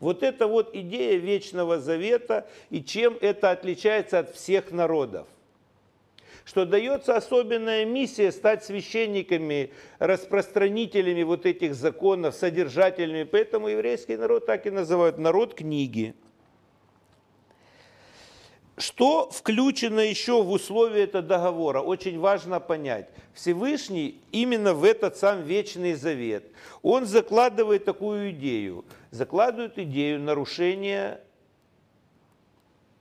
Вот 0.01 0.23
это 0.23 0.47
вот 0.47 0.75
идея 0.75 1.17
Вечного 1.19 1.79
Завета, 1.79 2.47
и 2.71 2.83
чем 2.83 3.17
это 3.21 3.51
отличается 3.51 4.19
от 4.19 4.35
всех 4.35 4.71
народов 4.71 5.27
что 6.45 6.67
дается 6.67 7.17
особенная 7.17 7.85
миссия 7.85 8.31
стать 8.31 8.65
священниками, 8.65 9.73
распространителями 9.99 11.23
вот 11.23 11.47
этих 11.47 11.75
законов, 11.75 12.35
содержателями. 12.35 13.25
Поэтому 13.25 13.69
еврейский 13.69 14.17
народ 14.17 14.47
так 14.47 14.67
и 14.67 14.71
называют 14.71 15.19
народ 15.19 15.55
книги. 15.55 16.15
Что 18.77 19.31
включено 19.31 20.01
еще 20.01 20.43
в 20.43 20.51
условия 20.51 21.05
этого 21.05 21.23
договора? 21.23 21.81
Очень 21.81 22.19
важно 22.19 22.59
понять. 22.59 23.09
Всевышний 23.33 24.21
именно 24.33 24.75
в 24.75 24.83
этот 24.83 25.17
сам 25.17 25.43
вечный 25.43 25.95
завет, 25.95 26.45
он 26.83 27.07
закладывает 27.07 27.85
такую 27.85 28.33
идею. 28.33 28.85
Закладывает 29.13 29.79
идею 29.79 30.21
нарушения 30.21 31.21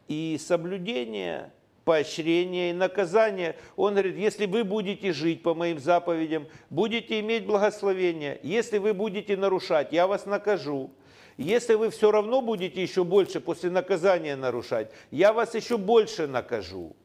и 0.08 0.38
соблюдения 0.40 1.52
поощрение 1.84 2.72
и 2.72 2.74
наказание. 2.74 3.56
Он 3.76 3.94
говорит, 3.94 4.16
если 4.18 4.46
вы 4.46 4.64
будете 4.64 5.14
жить 5.14 5.44
по 5.44 5.54
моим 5.54 5.80
заповедям, 5.80 6.48
будете 6.70 7.20
иметь 7.20 7.46
благословение. 7.46 8.40
Если 8.44 8.78
вы 8.78 8.94
будете 8.94 9.38
нарушать, 9.38 9.92
я 9.92 10.08
вас 10.08 10.26
накажу. 10.26 10.92
Если 11.38 11.74
вы 11.74 11.90
все 11.90 12.12
равно 12.12 12.42
будете 12.42 12.82
еще 12.82 13.04
больше 13.04 13.40
после 13.40 13.70
наказания 13.70 14.36
нарушать, 14.36 14.92
я 15.10 15.34
вас 15.34 15.56
еще 15.56 15.78
больше 15.78 16.28
накажу. 16.28 16.96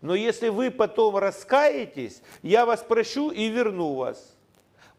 Но 0.00 0.14
если 0.14 0.48
вы 0.48 0.70
потом 0.70 1.16
раскаетесь, 1.16 2.22
я 2.42 2.66
вас 2.66 2.82
прощу 2.82 3.30
и 3.30 3.48
верну 3.48 3.94
вас. 3.94 4.31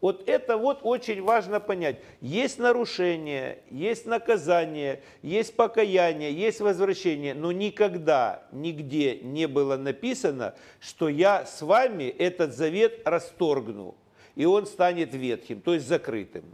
Вот 0.04 0.28
это 0.28 0.58
вот 0.58 0.80
очень 0.82 1.22
важно 1.22 1.60
понять. 1.60 1.96
Есть 2.20 2.58
нарушение, 2.58 3.60
есть 3.70 4.04
наказание, 4.04 5.02
есть 5.22 5.56
покаяние, 5.56 6.30
есть 6.30 6.60
возвращение, 6.60 7.32
но 7.32 7.52
никогда, 7.52 8.42
нигде 8.52 9.16
не 9.20 9.48
было 9.48 9.78
написано, 9.78 10.56
что 10.78 11.08
я 11.08 11.46
с 11.46 11.62
вами 11.62 12.04
этот 12.04 12.54
завет 12.54 13.00
расторгну, 13.06 13.94
и 14.34 14.44
он 14.44 14.66
станет 14.66 15.14
ветхим, 15.14 15.62
то 15.62 15.72
есть 15.72 15.88
закрытым. 15.88 16.44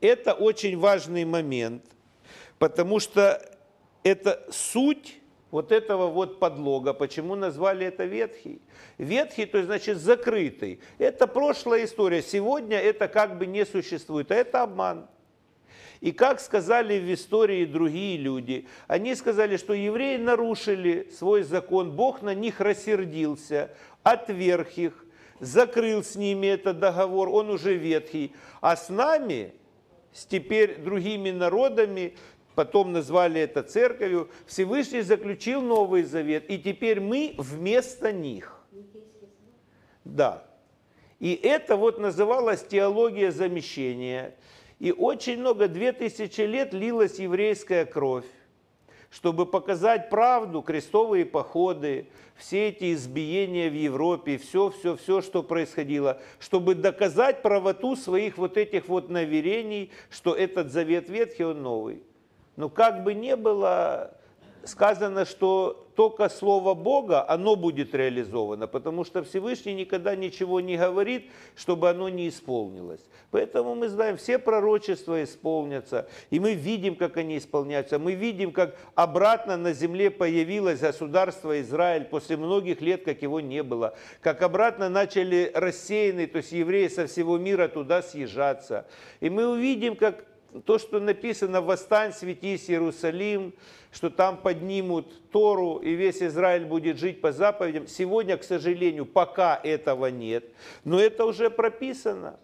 это 0.00 0.32
очень 0.32 0.78
важный 0.78 1.26
момент, 1.26 1.84
потому 2.58 3.00
что 3.00 3.38
это 4.02 4.42
суть 4.50 5.20
вот 5.52 5.70
этого 5.70 6.08
вот 6.08 6.40
подлога. 6.40 6.94
Почему 6.94 7.36
назвали 7.36 7.86
это 7.86 8.04
ветхий? 8.04 8.60
Ветхий, 8.98 9.46
то 9.46 9.58
есть, 9.58 9.68
значит, 9.68 9.98
закрытый. 9.98 10.80
Это 10.98 11.28
прошлая 11.28 11.84
история. 11.84 12.22
Сегодня 12.22 12.78
это 12.78 13.06
как 13.06 13.38
бы 13.38 13.46
не 13.46 13.64
существует, 13.64 14.32
а 14.32 14.34
это 14.34 14.62
обман. 14.62 15.06
И 16.00 16.10
как 16.10 16.40
сказали 16.40 16.98
в 16.98 17.14
истории 17.14 17.64
другие 17.64 18.16
люди, 18.16 18.66
они 18.88 19.14
сказали, 19.14 19.56
что 19.56 19.74
евреи 19.74 20.16
нарушили 20.16 21.08
свой 21.16 21.42
закон, 21.44 21.92
Бог 21.92 22.22
на 22.22 22.34
них 22.34 22.58
рассердился, 22.58 23.70
отверг 24.02 24.70
их, 24.76 25.04
закрыл 25.38 26.02
с 26.02 26.16
ними 26.16 26.46
этот 26.46 26.80
договор, 26.80 27.28
он 27.28 27.50
уже 27.50 27.74
ветхий. 27.74 28.32
А 28.60 28.74
с 28.74 28.88
нами, 28.88 29.52
с 30.12 30.24
теперь 30.24 30.78
другими 30.78 31.30
народами, 31.30 32.16
потом 32.54 32.92
назвали 32.92 33.40
это 33.40 33.62
церковью, 33.62 34.30
Всевышний 34.46 35.02
заключил 35.02 35.62
Новый 35.62 36.02
Завет, 36.02 36.50
и 36.50 36.58
теперь 36.58 37.00
мы 37.00 37.34
вместо 37.38 38.12
них. 38.12 38.58
Да. 40.04 40.44
И 41.18 41.38
это 41.40 41.76
вот 41.76 41.98
называлось 41.98 42.64
теология 42.64 43.30
замещения. 43.30 44.34
И 44.80 44.90
очень 44.90 45.38
много, 45.38 45.68
две 45.68 45.92
тысячи 45.92 46.40
лет 46.40 46.74
лилась 46.74 47.20
еврейская 47.20 47.84
кровь, 47.84 48.24
чтобы 49.10 49.46
показать 49.46 50.10
правду, 50.10 50.62
крестовые 50.62 51.24
походы, 51.24 52.08
все 52.36 52.70
эти 52.70 52.92
избиения 52.92 53.70
в 53.70 53.74
Европе, 53.74 54.38
все, 54.38 54.70
все, 54.70 54.96
все, 54.96 55.20
что 55.20 55.44
происходило, 55.44 56.20
чтобы 56.40 56.74
доказать 56.74 57.42
правоту 57.42 57.94
своих 57.94 58.38
вот 58.38 58.56
этих 58.56 58.88
вот 58.88 59.08
наверений, 59.08 59.92
что 60.10 60.34
этот 60.34 60.72
завет 60.72 61.08
ветхий, 61.08 61.44
он 61.44 61.62
новый. 61.62 62.02
Но 62.56 62.68
как 62.68 63.02
бы 63.02 63.14
ни 63.14 63.34
было, 63.34 64.12
сказано, 64.64 65.24
что 65.24 65.88
только 65.94 66.28
Слово 66.28 66.74
Бога, 66.74 67.28
оно 67.28 67.54
будет 67.54 67.94
реализовано, 67.94 68.66
потому 68.66 69.04
что 69.04 69.22
Всевышний 69.22 69.74
никогда 69.74 70.16
ничего 70.16 70.60
не 70.60 70.76
говорит, 70.76 71.30
чтобы 71.54 71.90
оно 71.90 72.08
не 72.08 72.28
исполнилось. 72.28 73.00
Поэтому 73.30 73.74
мы 73.74 73.88
знаем, 73.88 74.16
все 74.16 74.38
пророчества 74.38 75.22
исполнятся, 75.22 76.08
и 76.30 76.40
мы 76.40 76.54
видим, 76.54 76.96
как 76.96 77.16
они 77.16 77.38
исполняются. 77.38 77.98
Мы 77.98 78.12
видим, 78.12 78.52
как 78.52 78.76
обратно 78.94 79.56
на 79.56 79.72
земле 79.72 80.10
появилось 80.10 80.80
государство 80.80 81.60
Израиль 81.60 82.04
после 82.04 82.36
многих 82.36 82.80
лет, 82.80 83.04
как 83.04 83.22
его 83.22 83.40
не 83.40 83.62
было. 83.62 83.94
Как 84.20 84.42
обратно 84.42 84.88
начали 84.88 85.50
рассеянные, 85.54 86.26
то 86.26 86.38
есть 86.38 86.52
евреи 86.52 86.88
со 86.88 87.06
всего 87.06 87.38
мира 87.38 87.68
туда 87.68 88.02
съезжаться. 88.02 88.86
И 89.20 89.28
мы 89.28 89.46
увидим, 89.46 89.96
как 89.96 90.24
то, 90.60 90.78
что 90.78 91.00
написано 91.00 91.60
«Восстань, 91.60 92.12
светись, 92.12 92.68
Иерусалим», 92.68 93.54
что 93.90 94.10
там 94.10 94.36
поднимут 94.36 95.30
Тору, 95.30 95.76
и 95.76 95.94
весь 95.94 96.22
Израиль 96.22 96.64
будет 96.64 96.98
жить 96.98 97.20
по 97.20 97.32
заповедям. 97.32 97.86
Сегодня, 97.86 98.36
к 98.36 98.44
сожалению, 98.44 99.06
пока 99.06 99.58
этого 99.62 100.06
нет, 100.06 100.44
но 100.84 101.00
это 101.00 101.24
уже 101.24 101.50
прописано. 101.50 102.38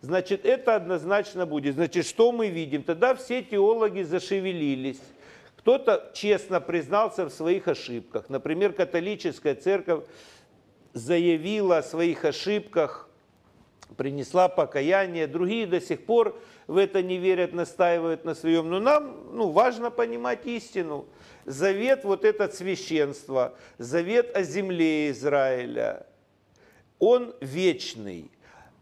Значит, 0.00 0.44
это 0.44 0.76
однозначно 0.76 1.46
будет. 1.46 1.74
Значит, 1.74 2.06
что 2.06 2.30
мы 2.30 2.48
видим? 2.48 2.82
Тогда 2.82 3.14
все 3.14 3.42
теологи 3.42 4.02
зашевелились. 4.02 5.00
Кто-то 5.56 6.12
честно 6.14 6.60
признался 6.60 7.24
в 7.24 7.30
своих 7.30 7.66
ошибках. 7.66 8.28
Например, 8.28 8.72
католическая 8.72 9.54
церковь 9.54 10.04
заявила 10.92 11.78
о 11.78 11.82
своих 11.82 12.24
ошибках, 12.24 13.08
принесла 13.96 14.48
покаяние. 14.48 15.26
Другие 15.26 15.66
до 15.66 15.80
сих 15.80 16.04
пор 16.04 16.38
в 16.66 16.76
это 16.76 17.02
не 17.02 17.18
верят, 17.18 17.52
настаивают 17.52 18.24
на 18.24 18.34
своем. 18.34 18.68
Но 18.68 18.80
нам 18.80 19.28
ну, 19.32 19.50
важно 19.50 19.90
понимать 19.90 20.46
истину. 20.46 21.06
Завет, 21.44 22.04
вот 22.04 22.24
этот 22.24 22.54
священство, 22.54 23.56
завет 23.78 24.36
о 24.36 24.42
земле 24.42 25.10
Израиля, 25.10 26.06
он 26.98 27.34
вечный. 27.40 28.30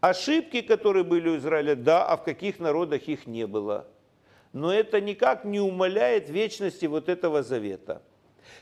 Ошибки, 0.01 0.61
которые 0.61 1.03
были 1.03 1.29
у 1.29 1.37
Израиля, 1.37 1.75
да, 1.75 2.05
а 2.05 2.17
в 2.17 2.23
каких 2.23 2.59
народах 2.59 3.03
их 3.07 3.27
не 3.27 3.45
было. 3.45 3.87
Но 4.53 4.73
это 4.73 5.01
никак 5.01 5.45
не 5.45 5.59
умаляет 5.59 6.29
вечности 6.29 6.85
вот 6.85 7.09
этого 7.09 7.43
завета. 7.43 8.01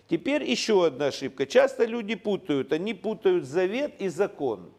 Теперь 0.09 0.43
еще 0.43 0.85
одна 0.85 1.07
ошибка. 1.07 1.45
Часто 1.45 1.85
люди 1.85 2.15
путают, 2.15 2.73
они 2.73 2.93
путают 2.93 3.45
завет 3.45 3.93
и 3.99 4.09
закон. 4.09 4.71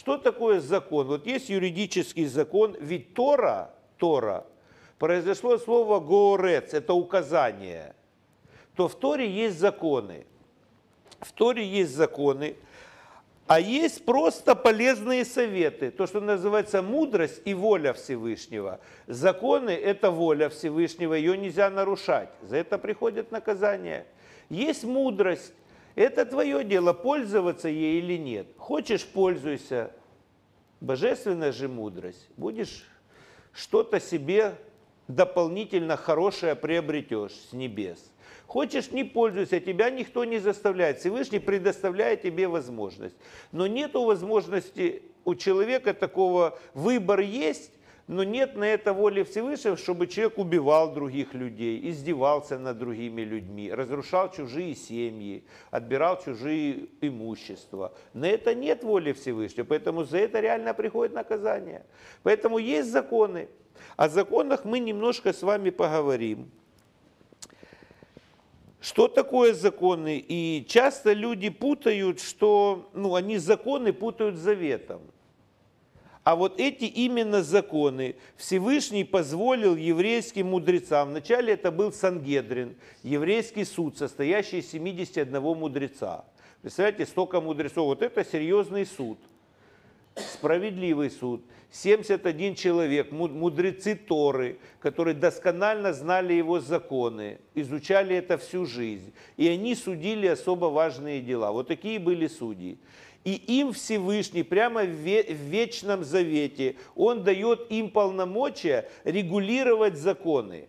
Что 0.00 0.16
такое 0.16 0.60
закон? 0.60 1.08
Вот 1.08 1.26
есть 1.26 1.50
юридический 1.50 2.24
закон, 2.24 2.74
ведь 2.80 3.12
Тора, 3.12 3.74
Тора, 3.98 4.46
произошло 4.98 5.58
слово 5.58 6.00
«гоорец», 6.00 6.72
это 6.72 6.94
указание, 6.94 7.94
то 8.76 8.88
в 8.88 8.94
Торе 8.94 9.30
есть 9.30 9.58
законы. 9.58 10.24
В 11.20 11.30
Торе 11.32 11.62
есть 11.66 11.94
законы, 11.94 12.56
а 13.46 13.60
есть 13.60 14.06
просто 14.06 14.54
полезные 14.54 15.26
советы, 15.26 15.90
то, 15.90 16.06
что 16.06 16.20
называется 16.20 16.80
мудрость 16.80 17.42
и 17.44 17.52
воля 17.52 17.92
Всевышнего. 17.92 18.80
Законы– 19.06 19.68
это 19.70 20.10
воля 20.10 20.48
Всевышнего, 20.48 21.12
ее 21.12 21.36
нельзя 21.36 21.68
нарушать, 21.68 22.30
за 22.40 22.56
это 22.56 22.78
приходит 22.78 23.32
наказание. 23.32 24.06
Есть 24.48 24.84
мудрость, 24.84 25.52
это 25.94 26.24
твое 26.24 26.64
дело, 26.64 26.92
пользоваться 26.92 27.68
ей 27.68 27.98
или 27.98 28.16
нет. 28.16 28.46
Хочешь– 28.56 29.04
пользуйся. 29.12 29.92
Божественная 30.80 31.52
же 31.52 31.68
мудрость. 31.68 32.28
Будешь 32.36 32.84
что-то 33.52 34.00
себе 34.00 34.54
дополнительно 35.08 35.96
хорошее 35.96 36.54
приобретешь 36.54 37.32
с 37.32 37.52
небес. 37.52 38.10
Хочешь, 38.46 38.90
не 38.90 39.04
пользуйся, 39.04 39.60
тебя 39.60 39.90
никто 39.90 40.24
не 40.24 40.38
заставляет. 40.38 40.98
Всевышний 40.98 41.38
предоставляет 41.38 42.22
тебе 42.22 42.48
возможность. 42.48 43.14
Но 43.52 43.66
нет 43.66 43.94
возможности 43.94 45.02
у 45.24 45.34
человека 45.34 45.94
такого, 45.94 46.58
выбор 46.74 47.20
есть, 47.20 47.72
но 48.06 48.24
нет 48.24 48.56
на 48.56 48.64
это 48.64 48.92
воли 48.92 49.22
Всевышнего, 49.22 49.76
чтобы 49.76 50.06
человек 50.06 50.38
убивал 50.38 50.92
других 50.92 51.34
людей, 51.34 51.80
издевался 51.90 52.58
над 52.58 52.78
другими 52.78 53.22
людьми, 53.22 53.72
разрушал 53.72 54.30
чужие 54.30 54.74
семьи, 54.74 55.44
отбирал 55.70 56.20
чужие 56.20 56.88
имущества. 57.00 57.92
На 58.12 58.26
это 58.26 58.54
нет 58.54 58.82
воли 58.82 59.12
Всевышнего, 59.12 59.64
поэтому 59.64 60.04
за 60.04 60.18
это 60.18 60.40
реально 60.40 60.74
приходит 60.74 61.14
наказание. 61.14 61.86
Поэтому 62.22 62.58
есть 62.58 62.90
законы. 62.90 63.48
О 63.96 64.08
законах 64.08 64.64
мы 64.64 64.78
немножко 64.78 65.32
с 65.32 65.42
вами 65.42 65.70
поговорим. 65.70 66.50
Что 68.80 69.08
такое 69.08 69.52
законы? 69.52 70.24
И 70.26 70.64
часто 70.66 71.12
люди 71.12 71.50
путают, 71.50 72.20
что 72.20 72.90
ну, 72.94 73.14
они 73.14 73.36
законы 73.36 73.92
путают 73.92 74.36
с 74.36 74.40
заветом. 74.40 75.02
А 76.22 76.36
вот 76.36 76.60
эти 76.60 76.84
именно 76.84 77.42
законы 77.42 78.16
Всевышний 78.36 79.04
позволил 79.04 79.74
еврейским 79.74 80.48
мудрецам. 80.48 81.10
Вначале 81.10 81.54
это 81.54 81.70
был 81.70 81.92
Сангедрин, 81.92 82.76
еврейский 83.02 83.64
суд, 83.64 83.96
состоящий 83.96 84.58
из 84.58 84.70
71 84.70 85.40
мудреца. 85.40 86.24
Представляете, 86.60 87.06
столько 87.06 87.40
мудрецов. 87.40 87.86
Вот 87.86 88.02
это 88.02 88.22
серьезный 88.22 88.84
суд, 88.84 89.18
справедливый 90.14 91.10
суд. 91.10 91.42
71 91.72 92.56
человек, 92.56 93.12
мудрецы 93.12 93.94
Торы, 93.94 94.58
которые 94.80 95.14
досконально 95.14 95.92
знали 95.92 96.34
его 96.34 96.58
законы, 96.58 97.38
изучали 97.54 98.16
это 98.16 98.38
всю 98.38 98.66
жизнь. 98.66 99.12
И 99.36 99.46
они 99.46 99.76
судили 99.76 100.26
особо 100.26 100.66
важные 100.66 101.20
дела. 101.20 101.52
Вот 101.52 101.68
такие 101.68 102.00
были 102.00 102.26
судьи. 102.26 102.76
И 103.24 103.34
им 103.34 103.72
Всевышний 103.72 104.42
прямо 104.42 104.82
в 104.82 104.86
Вечном 104.86 106.04
Завете, 106.04 106.76
Он 106.94 107.22
дает 107.22 107.70
им 107.70 107.90
полномочия 107.90 108.88
регулировать 109.04 109.98
законы. 109.98 110.68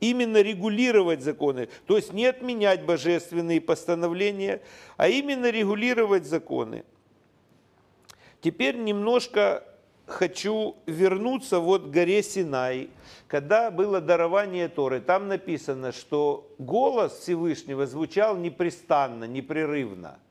Именно 0.00 0.40
регулировать 0.40 1.22
законы. 1.22 1.68
То 1.86 1.96
есть 1.96 2.12
не 2.12 2.26
отменять 2.26 2.84
божественные 2.84 3.60
постановления, 3.60 4.62
а 4.96 5.08
именно 5.08 5.50
регулировать 5.50 6.26
законы. 6.26 6.84
Теперь 8.40 8.76
немножко 8.76 9.62
хочу 10.06 10.74
вернуться 10.86 11.60
вот 11.60 11.84
к 11.84 11.90
горе 11.90 12.22
Синай, 12.22 12.88
когда 13.28 13.70
было 13.70 14.00
дарование 14.00 14.68
Торы. 14.68 15.00
Там 15.00 15.28
написано, 15.28 15.92
что 15.92 16.50
голос 16.58 17.18
Всевышнего 17.20 17.86
звучал 17.86 18.36
непрестанно, 18.36 19.24
непрерывно– 19.24 20.18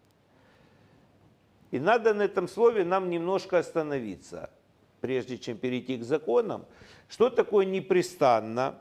и 1.71 1.79
надо 1.79 2.13
на 2.13 2.23
этом 2.23 2.47
слове 2.47 2.84
нам 2.84 3.10
немножко 3.10 3.60
остановиться, 3.60 4.49
прежде 5.01 5.38
чем 5.38 5.58
перейти 5.58 5.97
к 5.97 6.03
законам. 6.03 6.65
Что 7.08 7.29
такое 7.29 7.65
непрестанно? 7.65 8.79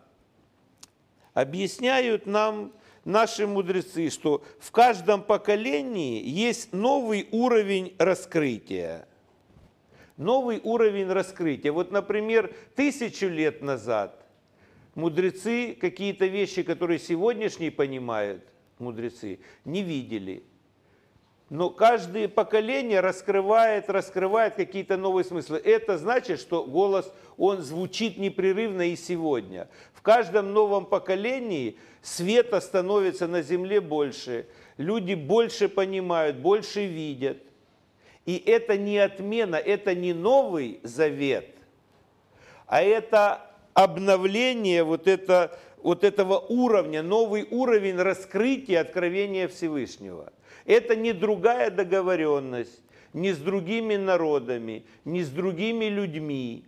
Объясняют 1.34 2.26
нам 2.26 2.72
наши 3.04 3.46
мудрецы, 3.46 4.10
что 4.10 4.42
в 4.58 4.70
каждом 4.70 5.22
поколении 5.22 6.22
есть 6.22 6.72
новый 6.72 7.28
уровень 7.30 7.94
раскрытия. 7.98 9.06
новый 10.18 10.60
уровень 10.64 11.06
раскрытия. 11.06 11.72
Вот, 11.72 11.92
например, 11.92 12.52
тысячу 12.74 13.28
лет 13.28 13.62
назад 13.62 14.26
мудрецы 14.94 15.76
какие-то 15.80 16.26
вещи, 16.26 16.64
которые 16.64 16.98
сегодняшние 16.98 17.70
понимают 17.70 18.42
мудрецы, 18.78 19.38
не 19.64 19.82
видели. 19.82 20.42
Но 21.50 21.70
каждое 21.70 22.28
поколение 22.28 23.00
раскрывает, 23.00 23.88
раскрывает 23.88 24.54
какие-то 24.54 24.98
новые 24.98 25.24
смыслы. 25.24 25.58
Это 25.58 25.96
значит, 25.96 26.40
что 26.40 26.64
голос, 26.64 27.10
он 27.38 27.62
звучит 27.62 28.18
непрерывно 28.18 28.88
и 28.90 28.96
сегодня. 28.96 29.68
В 29.94 30.02
каждом 30.02 30.52
новом 30.52 30.84
поколении 30.84 31.78
света 32.02 32.60
становится 32.60 33.26
на 33.26 33.40
земле 33.40 33.80
больше. 33.80 34.46
Люди 34.76 35.14
больше 35.14 35.68
понимают, 35.68 36.36
больше 36.36 36.84
видят. 36.84 37.38
И 38.26 38.36
это 38.44 38.76
не 38.76 38.98
отмена, 38.98 39.56
это 39.56 39.94
не 39.94 40.12
новый 40.12 40.80
завет, 40.82 41.48
а 42.66 42.82
это 42.82 43.40
обновление 43.72 44.84
вот, 44.84 45.06
это, 45.08 45.58
вот 45.82 46.04
этого 46.04 46.38
уровня, 46.38 47.02
новый 47.02 47.48
уровень 47.50 47.96
раскрытия 47.96 48.82
откровения 48.82 49.48
Всевышнего. 49.48 50.30
Это 50.68 50.94
не 50.94 51.14
другая 51.14 51.70
договоренность, 51.70 52.82
ни 53.14 53.32
с 53.32 53.38
другими 53.38 53.96
народами, 53.96 54.84
ни 55.06 55.22
с 55.22 55.30
другими 55.30 55.86
людьми. 55.86 56.62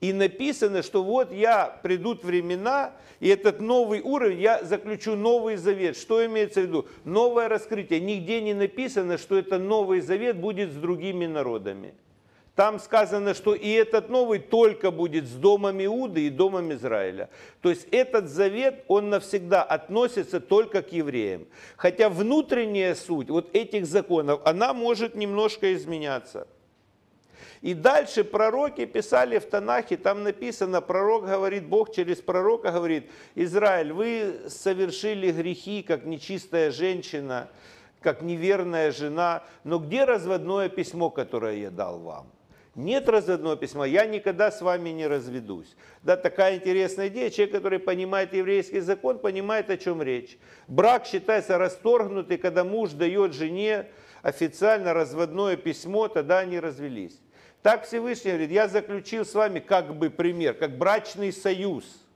И 0.00 0.12
написано, 0.12 0.82
что 0.82 1.04
вот 1.04 1.32
я, 1.32 1.66
придут 1.84 2.24
времена, 2.24 2.94
и 3.20 3.28
этот 3.28 3.60
новый 3.60 4.00
уровень, 4.00 4.40
я 4.40 4.64
заключу 4.64 5.14
новый 5.14 5.54
завет. 5.54 5.96
Что 5.96 6.26
имеется 6.26 6.62
в 6.62 6.64
виду? 6.64 6.86
Новое 7.04 7.48
раскрытие. 7.48 8.00
Нигде 8.00 8.40
не 8.40 8.54
написано, 8.54 9.18
что 9.18 9.38
это 9.38 9.58
новый 9.58 10.00
завет 10.00 10.36
будет 10.36 10.72
с 10.72 10.74
другими 10.74 11.26
народами. 11.26 11.94
Там 12.58 12.80
сказано, 12.80 13.34
что 13.34 13.54
и 13.54 13.70
этот 13.70 14.08
новый 14.08 14.40
только 14.40 14.90
будет 14.90 15.28
с 15.28 15.34
домом 15.34 15.80
Иуды 15.84 16.26
и 16.26 16.28
домом 16.28 16.72
Израиля. 16.72 17.30
То 17.60 17.70
есть 17.70 17.86
этот 17.92 18.28
завет, 18.28 18.82
он 18.88 19.10
навсегда 19.10 19.62
относится 19.62 20.40
только 20.40 20.82
к 20.82 20.90
евреям. 20.90 21.46
Хотя 21.76 22.08
внутренняя 22.08 22.96
суть 22.96 23.30
вот 23.30 23.54
этих 23.54 23.86
законов, 23.86 24.40
она 24.44 24.74
может 24.74 25.14
немножко 25.14 25.72
изменяться. 25.72 26.48
И 27.60 27.74
дальше 27.74 28.24
пророки 28.24 28.86
писали 28.86 29.38
в 29.38 29.44
Танахе, 29.44 29.96
там 29.96 30.24
написано, 30.24 30.80
пророк 30.80 31.26
говорит, 31.26 31.64
Бог 31.64 31.94
через 31.94 32.16
пророка 32.16 32.72
говорит, 32.72 33.08
Израиль, 33.36 33.92
вы 33.92 34.34
совершили 34.48 35.30
грехи, 35.30 35.84
как 35.84 36.04
нечистая 36.04 36.72
женщина, 36.72 37.50
как 38.02 38.20
неверная 38.22 38.90
жена, 38.90 39.44
но 39.62 39.78
где 39.78 40.02
разводное 40.02 40.68
письмо, 40.68 41.08
которое 41.08 41.58
я 41.58 41.70
дал 41.70 42.00
вам? 42.00 42.26
Нет 42.78 43.08
разводного 43.08 43.56
письма, 43.56 43.88
я 43.88 44.06
никогда 44.06 44.52
с 44.52 44.62
вами 44.62 44.90
не 44.90 45.08
разведусь. 45.08 45.74
Да, 46.04 46.16
такая 46.16 46.54
интересная 46.54 47.08
идея. 47.08 47.28
Человек, 47.28 47.56
который 47.56 47.80
понимает 47.80 48.32
еврейский 48.32 48.78
закон, 48.78 49.18
понимает, 49.18 49.68
о 49.68 49.76
чем 49.76 50.00
речь. 50.00 50.38
Брак 50.68 51.04
считается 51.04 51.58
расторгнутый, 51.58 52.38
когда 52.38 52.62
муж 52.62 52.92
дает 52.92 53.34
жене 53.34 53.86
официально 54.22 54.94
разводное 54.94 55.56
письмо, 55.56 56.06
тогда 56.06 56.38
они 56.38 56.60
развелись. 56.60 57.18
Так 57.62 57.84
Всевышний 57.84 58.30
говорит, 58.30 58.52
я 58.52 58.68
заключил 58.68 59.24
с 59.24 59.34
вами 59.34 59.58
как 59.58 59.96
бы 59.96 60.08
пример, 60.08 60.54
как 60.54 60.78
брачный 60.78 61.32
союз 61.32 62.06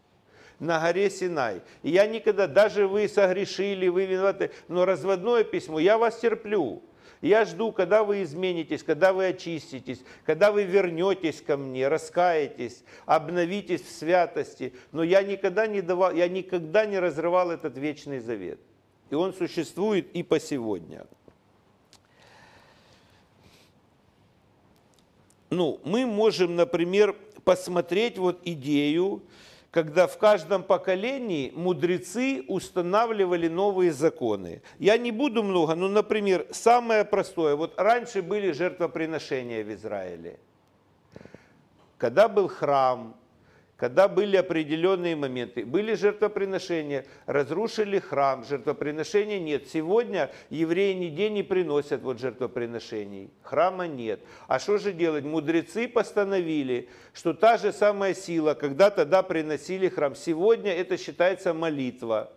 на 0.61 0.79
горе 0.79 1.11
Синай. 1.11 1.63
И 1.83 1.91
я 1.91 2.07
никогда, 2.07 2.47
даже 2.47 2.87
вы 2.87 3.09
согрешили, 3.09 3.89
вы 3.89 4.07
виноваты, 4.07 4.53
но 4.69 4.85
разводное 4.85 5.43
письмо, 5.43 5.81
я 5.81 5.99
вас 5.99 6.21
терплю. 6.21 6.85
Я 7.23 7.47
жду, 7.47 7.73
когда 7.73 8.05
вы 8.05 8.23
изменитесь, 8.25 8.83
когда 8.83 9.15
вы 9.15 9.29
очиститесь, 9.29 10.01
когда 10.27 10.53
вы 10.53 10.65
вернетесь 10.65 11.41
ко 11.41 11.57
мне, 11.57 11.89
раскаетесь, 11.89 12.85
обновитесь 13.07 13.81
в 13.81 13.91
святости. 13.91 14.75
Но 14.91 15.03
я 15.03 15.23
никогда 15.23 15.67
не, 15.67 15.81
давал, 15.81 16.13
я 16.13 16.29
никогда 16.29 16.85
не 16.85 16.99
разрывал 16.99 17.51
этот 17.51 17.79
вечный 17.79 18.19
завет. 18.19 18.61
И 19.09 19.15
он 19.15 19.33
существует 19.33 20.11
и 20.13 20.23
по 20.23 20.39
сегодня. 20.39 21.07
ну, 25.53 25.81
мы 25.85 26.07
можем, 26.07 26.57
например, 26.57 27.15
посмотреть 27.45 28.19
вот 28.19 28.41
идею, 28.45 29.23
когда 29.73 30.07
в 30.07 30.19
каждом 30.19 30.63
поколении 30.63 31.51
мудрецы 31.57 32.45
устанавливали 32.47 33.49
новые 33.49 33.91
законы. 33.91 34.61
Я 34.79 34.99
не 34.99 35.11
буду 35.11 35.43
много, 35.43 35.75
но, 35.75 35.89
например, 35.89 36.47
самое 36.51 37.07
простое. 37.07 37.57
Вот 37.57 37.81
раньше 37.81 38.21
были 38.21 38.53
жертвоприношения 38.53 39.65
в 39.65 39.73
Израиле. 39.73 40.39
Когда 41.97 42.29
был 42.29 42.49
храм, 42.49 43.17
когда 43.83 44.07
были 44.07 44.37
определенные 44.37 45.17
моменты. 45.17 45.67
Были 45.67 45.95
жертвоприношения, 45.95 47.05
разрушили 47.27 47.99
храм, 47.99 48.45
жертвоприношения 48.45 49.41
нет. 49.41 49.67
Сегодня 49.67 50.31
евреи 50.51 50.93
нигде 50.93 51.29
не 51.29 51.43
приносят 51.43 52.01
вот 52.03 52.21
жертвоприношений, 52.21 53.33
храма 53.43 53.89
нет. 53.89 54.21
А 54.47 54.61
что 54.61 54.79
же 54.79 54.93
делать? 54.93 55.25
Мудрецы 55.25 55.89
постановили, 55.89 56.91
что 57.13 57.35
та 57.35 57.59
же 57.59 57.73
самая 57.73 58.15
сила, 58.15 58.55
когда 58.55 58.89
тогда 58.89 59.25
приносили 59.25 59.89
храм, 59.89 60.15
сегодня 60.15 60.73
это 60.73 60.97
считается 60.97 61.53
молитва. 61.53 62.33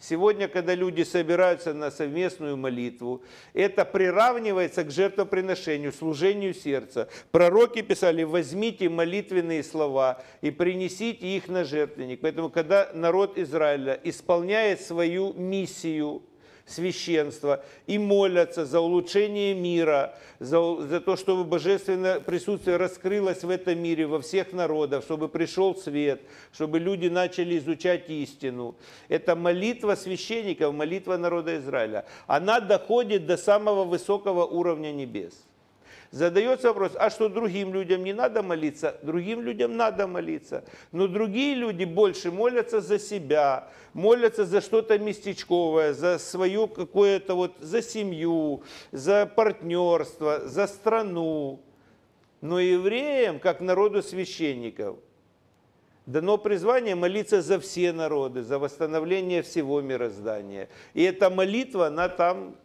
Сегодня, 0.00 0.46
когда 0.46 0.76
люди 0.76 1.02
собираются 1.02 1.74
на 1.74 1.90
совместную 1.90 2.56
молитву, 2.56 3.22
это 3.52 3.84
приравнивается 3.84 4.84
к 4.84 4.92
жертвоприношению, 4.92 5.92
служению 5.92 6.54
сердца. 6.54 7.08
Пророки 7.32 7.82
писали, 7.82 8.22
возьмите 8.22 8.88
молитвенные 8.88 9.64
слова 9.64 10.22
и 10.40 10.52
принесите 10.52 11.26
их 11.26 11.48
на 11.48 11.64
жертвенник. 11.64 12.20
Поэтому, 12.20 12.48
когда 12.48 12.90
народ 12.94 13.36
Израиля 13.38 13.98
исполняет 14.04 14.80
свою 14.80 15.32
миссию, 15.32 16.22
священства 16.68 17.64
и 17.86 17.98
молятся 17.98 18.64
за 18.64 18.80
улучшение 18.80 19.54
мира, 19.54 20.14
за, 20.38 20.76
за 20.82 21.00
то, 21.00 21.16
чтобы 21.16 21.44
божественное 21.44 22.20
присутствие 22.20 22.76
раскрылось 22.76 23.42
в 23.42 23.50
этом 23.50 23.78
мире, 23.78 24.06
во 24.06 24.20
всех 24.20 24.52
народах, 24.52 25.02
чтобы 25.02 25.28
пришел 25.28 25.74
свет, 25.74 26.20
чтобы 26.52 26.78
люди 26.78 27.08
начали 27.08 27.58
изучать 27.58 28.08
истину. 28.10 28.76
Это 29.08 29.34
молитва 29.34 29.94
священников, 29.94 30.74
молитва 30.74 31.16
народа 31.16 31.56
Израиля. 31.56 32.04
Она 32.26 32.60
доходит 32.60 33.26
до 33.26 33.36
самого 33.36 33.84
высокого 33.84 34.44
уровня 34.44 34.92
небес. 34.92 35.47
Задается 36.10 36.68
вопрос, 36.68 36.92
а 36.98 37.10
что 37.10 37.28
другим 37.28 37.74
людям 37.74 38.02
не 38.02 38.14
надо 38.14 38.42
молиться? 38.42 38.96
Другим 39.02 39.42
людям 39.42 39.76
надо 39.76 40.06
молиться. 40.06 40.64
Но 40.90 41.06
другие 41.06 41.54
люди 41.54 41.84
больше 41.84 42.30
молятся 42.30 42.80
за 42.80 42.98
себя, 42.98 43.68
молятся 43.92 44.46
за 44.46 44.62
что-то 44.62 44.98
местечковое, 44.98 45.92
за 45.92 46.18
свою 46.18 46.66
какое-то 46.66 47.34
вот, 47.34 47.56
за 47.60 47.82
семью, 47.82 48.62
за 48.90 49.26
партнерство, 49.26 50.40
за 50.46 50.66
страну. 50.66 51.60
Но 52.40 52.58
евреям, 52.58 53.38
как 53.38 53.60
народу 53.60 54.02
священников, 54.02 54.96
дано 56.06 56.38
призвание 56.38 56.94
молиться 56.94 57.42
за 57.42 57.60
все 57.60 57.92
народы, 57.92 58.42
за 58.42 58.58
восстановление 58.58 59.42
всего 59.42 59.82
мироздания. 59.82 60.70
И 60.94 61.02
эта 61.02 61.28
молитва, 61.28 61.88
она 61.88 62.08
там 62.08 62.56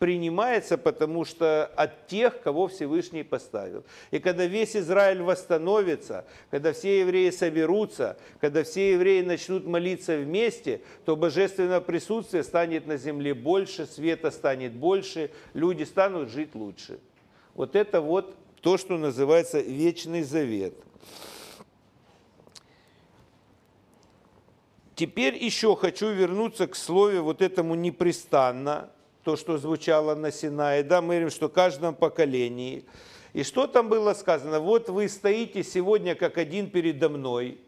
принимается, 0.00 0.78
потому 0.78 1.26
что 1.26 1.66
от 1.76 2.06
тех, 2.06 2.40
кого 2.40 2.68
Всевышний 2.68 3.22
поставил. 3.22 3.84
И 4.10 4.18
когда 4.18 4.46
весь 4.46 4.74
Израиль 4.74 5.20
восстановится, 5.20 6.24
когда 6.50 6.72
все 6.72 7.00
евреи 7.00 7.28
соберутся, 7.28 8.16
когда 8.40 8.64
все 8.64 8.92
евреи 8.92 9.20
начнут 9.20 9.66
молиться 9.66 10.16
вместе, 10.16 10.80
то 11.04 11.16
божественное 11.16 11.82
присутствие 11.82 12.42
станет 12.44 12.86
на 12.86 12.96
земле 12.96 13.34
больше, 13.34 13.84
света 13.84 14.30
станет 14.30 14.72
больше, 14.72 15.30
люди 15.52 15.82
станут 15.82 16.30
жить 16.30 16.54
лучше. 16.54 16.98
Вот 17.54 17.76
это 17.76 18.00
вот 18.00 18.34
то, 18.62 18.78
что 18.78 18.96
называется 18.96 19.60
вечный 19.60 20.22
завет. 20.22 20.72
Теперь 24.94 25.36
еще 25.36 25.76
хочу 25.76 26.08
вернуться 26.08 26.66
к 26.66 26.74
слову 26.74 27.20
вот 27.20 27.42
этому 27.42 27.74
непрестанно, 27.74 28.88
то, 29.24 29.36
что 29.36 29.58
звучало 29.58 30.14
на 30.14 30.32
Синае, 30.32 30.82
да, 30.82 31.00
мы 31.00 31.14
говорим, 31.14 31.30
что 31.30 31.48
в 31.48 31.52
каждом 31.52 31.94
поколении. 31.94 32.84
И 33.32 33.42
что 33.42 33.66
там 33.66 33.88
было 33.88 34.14
сказано? 34.14 34.60
Вот 34.60 34.88
вы 34.88 35.08
стоите 35.08 35.62
сегодня 35.62 36.14
как 36.14 36.38
один 36.38 36.70
передо 36.70 37.08
мной, 37.08 37.58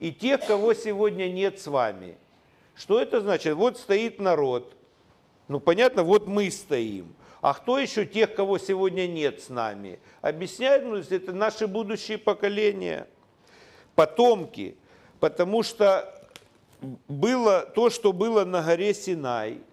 и 0.00 0.12
тех, 0.12 0.46
кого 0.46 0.74
сегодня 0.74 1.28
нет 1.28 1.60
с 1.60 1.66
вами. 1.66 2.16
Что 2.74 3.00
это 3.00 3.20
значит? 3.20 3.54
Вот 3.54 3.78
стоит 3.78 4.20
народ. 4.20 4.74
Ну, 5.48 5.60
понятно, 5.60 6.02
вот 6.02 6.26
мы 6.28 6.50
стоим. 6.50 7.14
А 7.40 7.54
кто 7.54 7.78
еще 7.78 8.04
тех, 8.04 8.34
кого 8.34 8.58
сегодня 8.58 9.06
нет 9.06 9.42
с 9.42 9.48
нами? 9.48 9.98
Объясняют, 10.22 10.84
ну, 10.84 10.96
это 10.96 11.32
наши 11.32 11.66
будущие 11.66 12.18
поколения, 12.18 13.06
потомки. 13.94 14.76
Потому 15.20 15.62
что 15.62 16.14
было 17.08 17.62
то, 17.62 17.90
что 17.90 18.12
было 18.12 18.44
на 18.44 18.62
горе 18.62 18.94
Синай– 18.94 19.58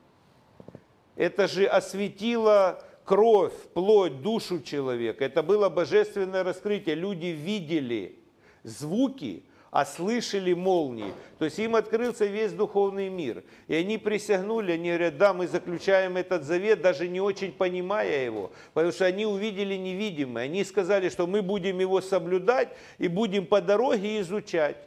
это 1.15 1.47
же 1.47 1.65
осветило 1.65 2.83
кровь, 3.05 3.53
плоть, 3.73 4.21
душу 4.21 4.61
человека. 4.61 5.23
Это 5.25 5.43
было 5.43 5.69
божественное 5.69 6.43
раскрытие. 6.43 6.95
Люди 6.95 7.27
видели 7.27 8.17
звуки, 8.63 9.43
а 9.71 9.85
слышали 9.85 10.53
молнии. 10.53 11.13
То 11.37 11.45
есть 11.45 11.59
им 11.59 11.75
открылся 11.75 12.25
весь 12.25 12.53
духовный 12.53 13.09
мир. 13.09 13.43
И 13.67 13.75
они 13.75 13.97
присягнули, 13.97 14.71
они 14.71 14.89
говорят, 14.89 15.17
да, 15.17 15.33
мы 15.33 15.47
заключаем 15.47 16.17
этот 16.17 16.43
завет, 16.43 16.81
даже 16.81 17.07
не 17.07 17.19
очень 17.19 17.51
понимая 17.51 18.25
его, 18.25 18.51
потому 18.73 18.93
что 18.93 19.05
они 19.05 19.25
увидели 19.25 19.75
невидимое. 19.75 20.45
Они 20.45 20.63
сказали, 20.63 21.09
что 21.09 21.27
мы 21.27 21.41
будем 21.41 21.79
его 21.79 21.99
соблюдать 22.01 22.69
и 22.97 23.07
будем 23.07 23.45
по 23.45 23.61
дороге 23.61 24.21
изучать. 24.21 24.77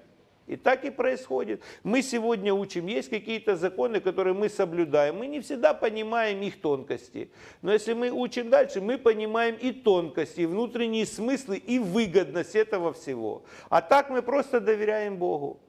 И 0.49 0.57
так 0.57 0.87
и 0.87 0.91
происходит. 0.91 1.63
Мы 1.83 2.01
сегодня 2.01 2.55
учим, 2.55 2.87
есть 2.87 3.11
какие-то 3.11 3.55
законы, 3.55 4.01
которые 4.01 4.33
мы 4.33 4.49
соблюдаем. 4.49 5.17
Мы 5.17 5.27
не 5.27 5.41
всегда 5.41 5.75
понимаем 5.75 6.41
их 6.41 6.61
тонкости. 6.61 7.31
Но 7.61 7.71
если 7.71 7.93
мы 7.93 8.11
учим 8.11 8.49
дальше, 8.49 8.81
мы 8.81 8.97
понимаем 8.97 9.57
и 9.57 9.73
тонкости, 9.73 10.41
и 10.41 10.47
внутренние 10.47 11.05
смыслы, 11.05 11.59
и 11.59 11.79
выгодность 11.79 12.57
этого 12.57 12.95
всего. 12.95 13.45
А 13.69 13.83
так 13.83 14.09
мы 14.09 14.23
просто 14.23 14.59
доверяем 14.59 15.19
Богу. 15.19 15.61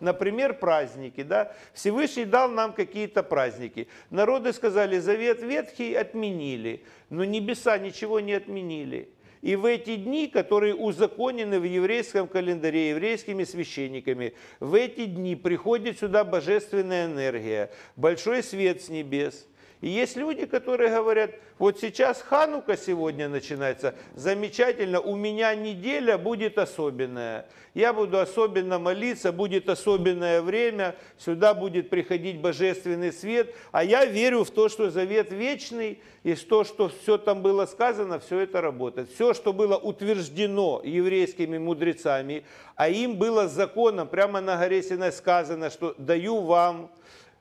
Например, 0.00 0.52
праздники. 0.52 1.22
Да? 1.22 1.52
Всевышний 1.72 2.26
дал 2.26 2.50
нам 2.50 2.74
какие-то 2.74 3.22
праздники. 3.22 3.88
Народы 4.10 4.52
сказали, 4.52 4.98
завет 4.98 5.42
ветхий 5.42 5.94
отменили, 5.94 6.84
но 7.08 7.24
небеса 7.24 7.78
ничего 7.78 8.20
не 8.20 8.34
отменили. 8.34 9.08
И 9.42 9.56
в 9.56 9.64
эти 9.64 9.96
дни, 9.96 10.26
которые 10.26 10.74
узаконены 10.74 11.60
в 11.60 11.64
еврейском 11.64 12.28
календаре 12.28 12.90
еврейскими 12.90 13.44
священниками, 13.44 14.34
в 14.60 14.74
эти 14.74 15.06
дни 15.06 15.36
приходит 15.36 15.98
сюда 15.98 16.24
божественная 16.24 17.06
энергия, 17.06 17.70
большой 17.96 18.42
свет 18.42 18.82
с 18.82 18.88
небес– 18.88 19.46
и 19.80 19.88
есть 19.88 20.16
люди, 20.16 20.44
которые 20.44 20.90
говорят, 20.90 21.30
вот 21.58 21.78
сейчас 21.78 22.20
Ханука 22.20 22.76
сегодня 22.76 23.28
начинается, 23.28 23.94
замечательно, 24.14 25.00
у 25.00 25.14
меня 25.14 25.54
неделя 25.54 26.18
будет 26.18 26.58
особенная. 26.58 27.46
Я 27.74 27.92
буду 27.92 28.18
особенно 28.18 28.80
молиться, 28.80 29.30
будет 29.30 29.68
особенное 29.68 30.42
время, 30.42 30.96
сюда 31.16 31.54
будет 31.54 31.90
приходить 31.90 32.40
божественный 32.40 33.12
свет, 33.12 33.54
а 33.70 33.84
я 33.84 34.04
верю 34.04 34.42
в 34.42 34.50
то, 34.50 34.68
что 34.68 34.90
завет 34.90 35.30
вечный, 35.30 36.00
и 36.24 36.34
в 36.34 36.44
то, 36.44 36.64
что 36.64 36.88
все 36.88 37.16
там 37.16 37.42
было 37.42 37.66
сказано, 37.66 38.18
все 38.18 38.40
это 38.40 38.60
работает. 38.60 39.10
Все, 39.12 39.32
что 39.32 39.52
было 39.52 39.76
утверждено 39.76 40.80
еврейскими 40.84 41.58
мудрецами, 41.58 42.44
а 42.74 42.88
им 42.88 43.16
было 43.16 43.46
законом, 43.46 44.08
прямо 44.08 44.40
на 44.40 44.56
горе 44.56 44.82
Синай 44.82 45.12
сказано, 45.12 45.70
что 45.70 45.94
даю 45.98 46.40
вам 46.40 46.90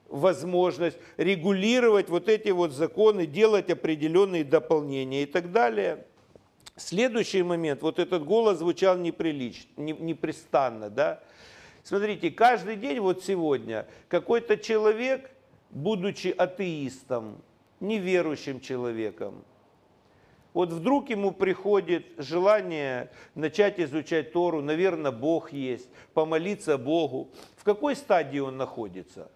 возможность 0.09 0.97
регулировать 1.17 2.09
вот 2.09 2.29
эти 2.29 2.49
вот 2.49 2.71
законы, 2.71 3.25
делать 3.25 3.69
определенные 3.69 4.43
дополнения 4.43 5.23
и 5.23 5.25
так 5.25 5.51
далее. 5.51 6.05
Следующий 6.75 7.43
момент, 7.43 7.81
вот 7.81 7.99
этот 7.99 8.23
голос 8.23 8.59
звучал 8.59 8.97
неприлично, 8.97 9.67
непрестанно, 9.77 10.89
да. 10.89 11.21
Смотрите, 11.83 12.29
каждый 12.29 12.75
день 12.75 12.99
вот 12.99 13.23
сегодня 13.23 13.87
какой-то 14.09 14.57
человек, 14.57 15.31
будучи 15.69 16.27
атеистом, 16.27 17.41
неверующим 17.79 18.59
человеком, 18.59 19.43
вот 20.53 20.69
вдруг 20.69 21.09
ему 21.09 21.31
приходит 21.31 22.07
желание 22.17 23.11
начать 23.35 23.79
изучать 23.79 24.31
Тору, 24.33 24.61
наверное, 24.61 25.11
Бог 25.11 25.51
есть, 25.53 25.87
помолиться 26.13 26.77
Богу. 26.77 27.29
В 27.55 27.63
какой 27.63 27.95
стадии 27.95 28.39
он 28.39 28.57
находится? 28.57 29.31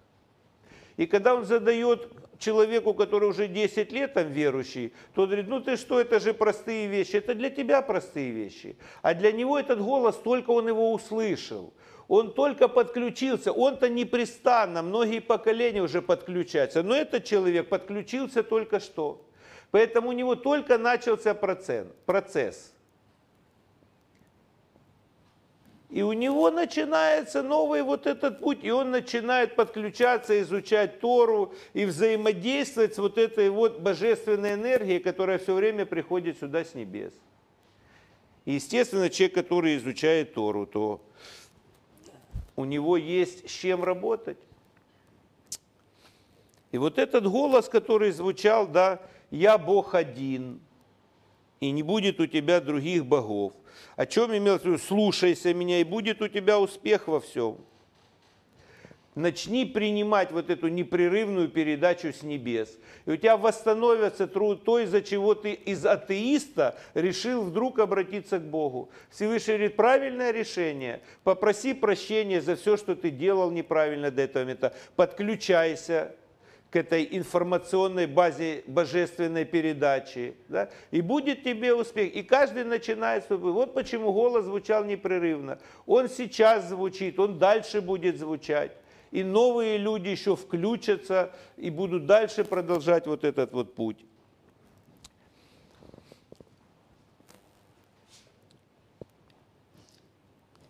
И 1.02 1.08
когда 1.08 1.34
он 1.34 1.46
задает 1.46 2.12
человеку, 2.38 2.94
который 2.94 3.28
уже 3.28 3.48
10 3.48 3.92
лет 3.92 4.14
там 4.14 4.28
верующий, 4.28 4.94
то 5.16 5.24
он 5.24 5.30
говорит, 5.30 5.48
ну 5.48 5.60
ты 5.60 5.76
что, 5.76 6.00
это 6.00 6.20
же 6.20 6.32
простые 6.32 6.86
вещи, 6.86 7.16
это 7.16 7.34
для 7.34 7.50
тебя 7.50 7.82
простые 7.82 8.30
вещи. 8.30 8.78
А 9.02 9.16
для 9.16 9.32
него 9.32 9.58
этот 9.58 9.82
голос, 9.82 10.16
только 10.18 10.52
он 10.52 10.68
его 10.68 10.94
услышал. 10.94 11.74
Он 12.08 12.32
только 12.32 12.68
подключился, 12.68 13.52
он-то 13.52 13.90
непрестанно, 13.90 14.84
многие 14.84 15.22
поколения 15.22 15.82
уже 15.82 16.04
подключаются, 16.04 16.84
но 16.84 16.96
этот 16.96 17.24
человек 17.24 17.68
подключился 17.68 18.44
только 18.44 18.80
что. 18.80 19.26
Поэтому 19.72 20.10
у 20.10 20.12
него 20.12 20.36
только 20.36 20.78
начался 20.78 21.34
процесс. 21.34 22.74
И 25.91 26.04
у 26.04 26.13
него 26.13 26.49
начинается 26.51 27.43
новый 27.43 27.84
вот 27.84 28.08
этот 28.08 28.39
путь, 28.39 28.60
и 28.63 28.71
он 28.71 28.91
начинает 28.91 29.58
подключаться, 29.58 30.41
изучать 30.41 31.01
Тору 31.01 31.54
и 31.73 31.84
взаимодействовать 31.84 32.95
с 32.95 32.97
вот 32.97 33.17
этой 33.17 33.49
вот 33.49 33.82
божественной 33.82 34.54
энергией, 34.54 34.99
которая 34.99 35.38
все 35.38 35.54
время 35.54 35.86
приходит 35.86 36.39
сюда 36.39 36.63
с 36.63 36.75
небес. 36.75 37.12
И, 38.45 38.54
естественно, 38.54 39.10
человек, 39.10 39.36
который 39.36 39.75
изучает 39.75 40.34
Тору, 40.34 40.65
то 40.65 41.01
у 42.56 42.63
него 42.63 42.95
есть 42.95 43.49
с 43.49 43.51
чем 43.51 43.84
работать. 43.84 44.38
И 46.71 46.77
вот 46.77 46.99
этот 46.99 47.27
голос, 47.27 47.67
который 47.67 48.12
звучал, 48.12 48.65
да, 48.65 49.01
«Я 49.30 49.58
Бог 49.58 49.93
один», 49.93 50.62
и 51.62 51.71
не 51.71 51.84
будет 51.84 52.19
у 52.19 52.26
тебя 52.26 52.60
других 52.60 53.06
богов. 53.06 53.54
О 53.95 54.06
чем 54.06 54.36
имел 54.36 54.58
в 54.58 54.65
виду? 54.65 54.78
Слушайся 54.78 55.54
меня, 55.54 55.80
и 55.80 55.84
будет 55.84 56.21
у 56.21 56.28
тебя 56.28 56.60
успех 56.60 57.08
во 57.08 57.21
всем. 57.21 57.58
Начни 59.13 59.65
принимать 59.65 60.32
вот 60.32 60.50
эту 60.50 60.69
непрерывную 60.69 61.50
передачу 61.50 62.13
с 62.13 62.24
небес. 62.24 62.80
И 63.06 63.12
у 63.12 63.17
тебя 63.17 63.38
восстановится 63.38 64.26
труд 64.26 64.63
то, 64.63 64.80
из-за 64.80 65.02
чего 65.02 65.36
ты 65.36 65.52
из 65.52 65.86
атеиста 65.86 66.80
решил 66.93 67.43
вдруг 67.43 67.80
обратиться 67.80 68.39
к 68.39 68.43
Богу. 68.43 68.89
Всевышний 69.12 69.56
говорит, 69.56 69.76
правильное 69.76 70.32
решение. 70.32 71.02
Попроси 71.24 71.74
прощения 71.74 72.41
за 72.41 72.56
все, 72.56 72.78
что 72.78 72.95
ты 72.95 73.12
делал 73.12 73.52
неправильно 73.52 74.12
до 74.12 74.21
этого 74.21 74.43
момента. 74.43 74.74
Подключайся, 74.95 76.15
к 76.72 76.78
этой 76.78 77.06
информационной 77.12 78.08
базе 78.08 78.64
божественной 78.66 79.44
передачи. 79.44 80.36
Да? 80.48 80.70
И 80.90 81.02
будет 81.02 81.44
тебе 81.44 81.76
успех. 81.76 82.16
И 82.16 82.24
каждый 82.24 82.64
начинает 82.64 83.30
Вот 83.30 83.74
почему 83.74 84.14
голос 84.14 84.46
звучал 84.46 84.86
непрерывно. 84.86 85.60
Он 85.86 86.08
сейчас 86.08 86.70
звучит, 86.70 87.20
он 87.20 87.38
дальше 87.38 87.82
будет 87.82 88.18
звучать. 88.18 88.72
И 89.12 89.22
новые 89.22 89.78
люди 89.78 90.08
еще 90.08 90.38
включатся 90.38 91.34
и 91.58 91.70
будут 91.70 92.06
дальше 92.06 92.46
продолжать 92.46 93.06
вот 93.06 93.26
этот 93.26 93.52
вот 93.52 93.76
путь. 93.76 94.06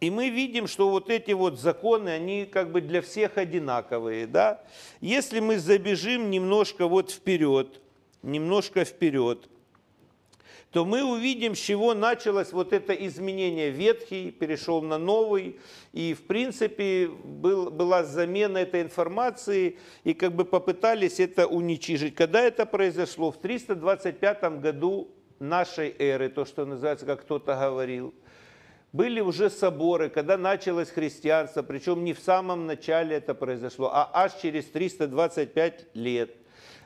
И 0.01 0.09
мы 0.09 0.29
видим, 0.29 0.65
что 0.65 0.89
вот 0.89 1.11
эти 1.11 1.31
вот 1.31 1.59
законы, 1.59 2.09
они 2.09 2.45
как 2.45 2.71
бы 2.71 2.81
для 2.81 3.03
всех 3.03 3.37
одинаковые. 3.37 4.25
Да? 4.25 4.63
Если 4.99 5.39
мы 5.39 5.59
забежим 5.59 6.31
немножко 6.31 6.87
вот 6.87 7.11
вперед, 7.11 7.79
немножко 8.23 8.83
вперед, 8.83 9.47
то 10.71 10.85
мы 10.85 11.03
увидим, 11.03 11.53
с 11.53 11.59
чего 11.59 11.93
началось 11.93 12.51
вот 12.51 12.73
это 12.73 12.93
изменение. 12.93 13.69
Ветхий 13.69 14.31
перешел 14.31 14.81
на 14.81 14.97
новый, 14.97 15.59
и 15.93 16.15
в 16.15 16.23
принципе 16.23 17.07
был, 17.07 17.69
была 17.69 18.03
замена 18.03 18.57
этой 18.57 18.81
информации, 18.81 19.77
и 20.03 20.15
как 20.15 20.33
бы 20.33 20.45
попытались 20.45 21.19
это 21.19 21.45
уничижить. 21.45 22.15
Когда 22.15 22.41
это 22.41 22.65
произошло? 22.65 23.31
В 23.31 23.37
325 23.37 24.61
году 24.61 25.11
нашей 25.37 25.93
эры, 25.99 26.29
то, 26.29 26.45
что 26.45 26.65
называется, 26.65 27.05
как 27.05 27.21
кто-то 27.21 27.53
говорил– 27.53 28.15
были 28.93 29.21
уже 29.21 29.49
соборы, 29.49 30.09
когда 30.09 30.37
началось 30.37 30.89
христианство, 30.89 31.63
причем 31.63 32.03
не 32.03 32.13
в 32.13 32.19
самом 32.19 32.65
начале 32.65 33.15
это 33.15 33.33
произошло, 33.33 33.89
а 33.93 34.09
аж 34.13 34.33
через 34.41 34.65
325 34.65 35.87
лет. 35.93 36.35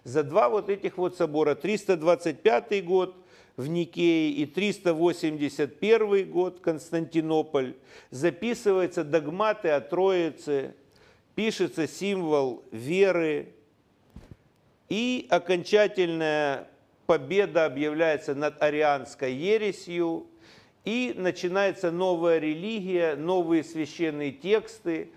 За 0.03 0.23
два 0.23 0.49
вот 0.49 0.69
этих 0.69 0.97
вот 0.97 1.17
собора, 1.17 1.55
325 1.55 2.85
год 2.85 3.15
в 3.57 3.67
Никее 3.67 4.31
и 4.31 4.45
381 4.45 6.29
год 6.29 6.59
Константинополь, 6.59 7.73
записываются 8.11 9.03
догматы 9.03 9.69
о 9.69 9.81
Троице, 9.81 10.75
пишется 11.33 11.87
символ 11.87 12.63
веры, 12.71 13.53
и 14.89 15.25
окончательная 15.31 16.67
победа 17.07 17.65
объявляется 17.65 18.35
над 18.35 18.61
арианской 18.61 19.33
ересью, 19.33 20.27
и 20.85 21.13
начинается 21.17 21.91
новая 21.91 22.39
религия, 22.39 23.15
новые 23.15 23.63
священные 23.63 24.31
тексты. 24.31 25.09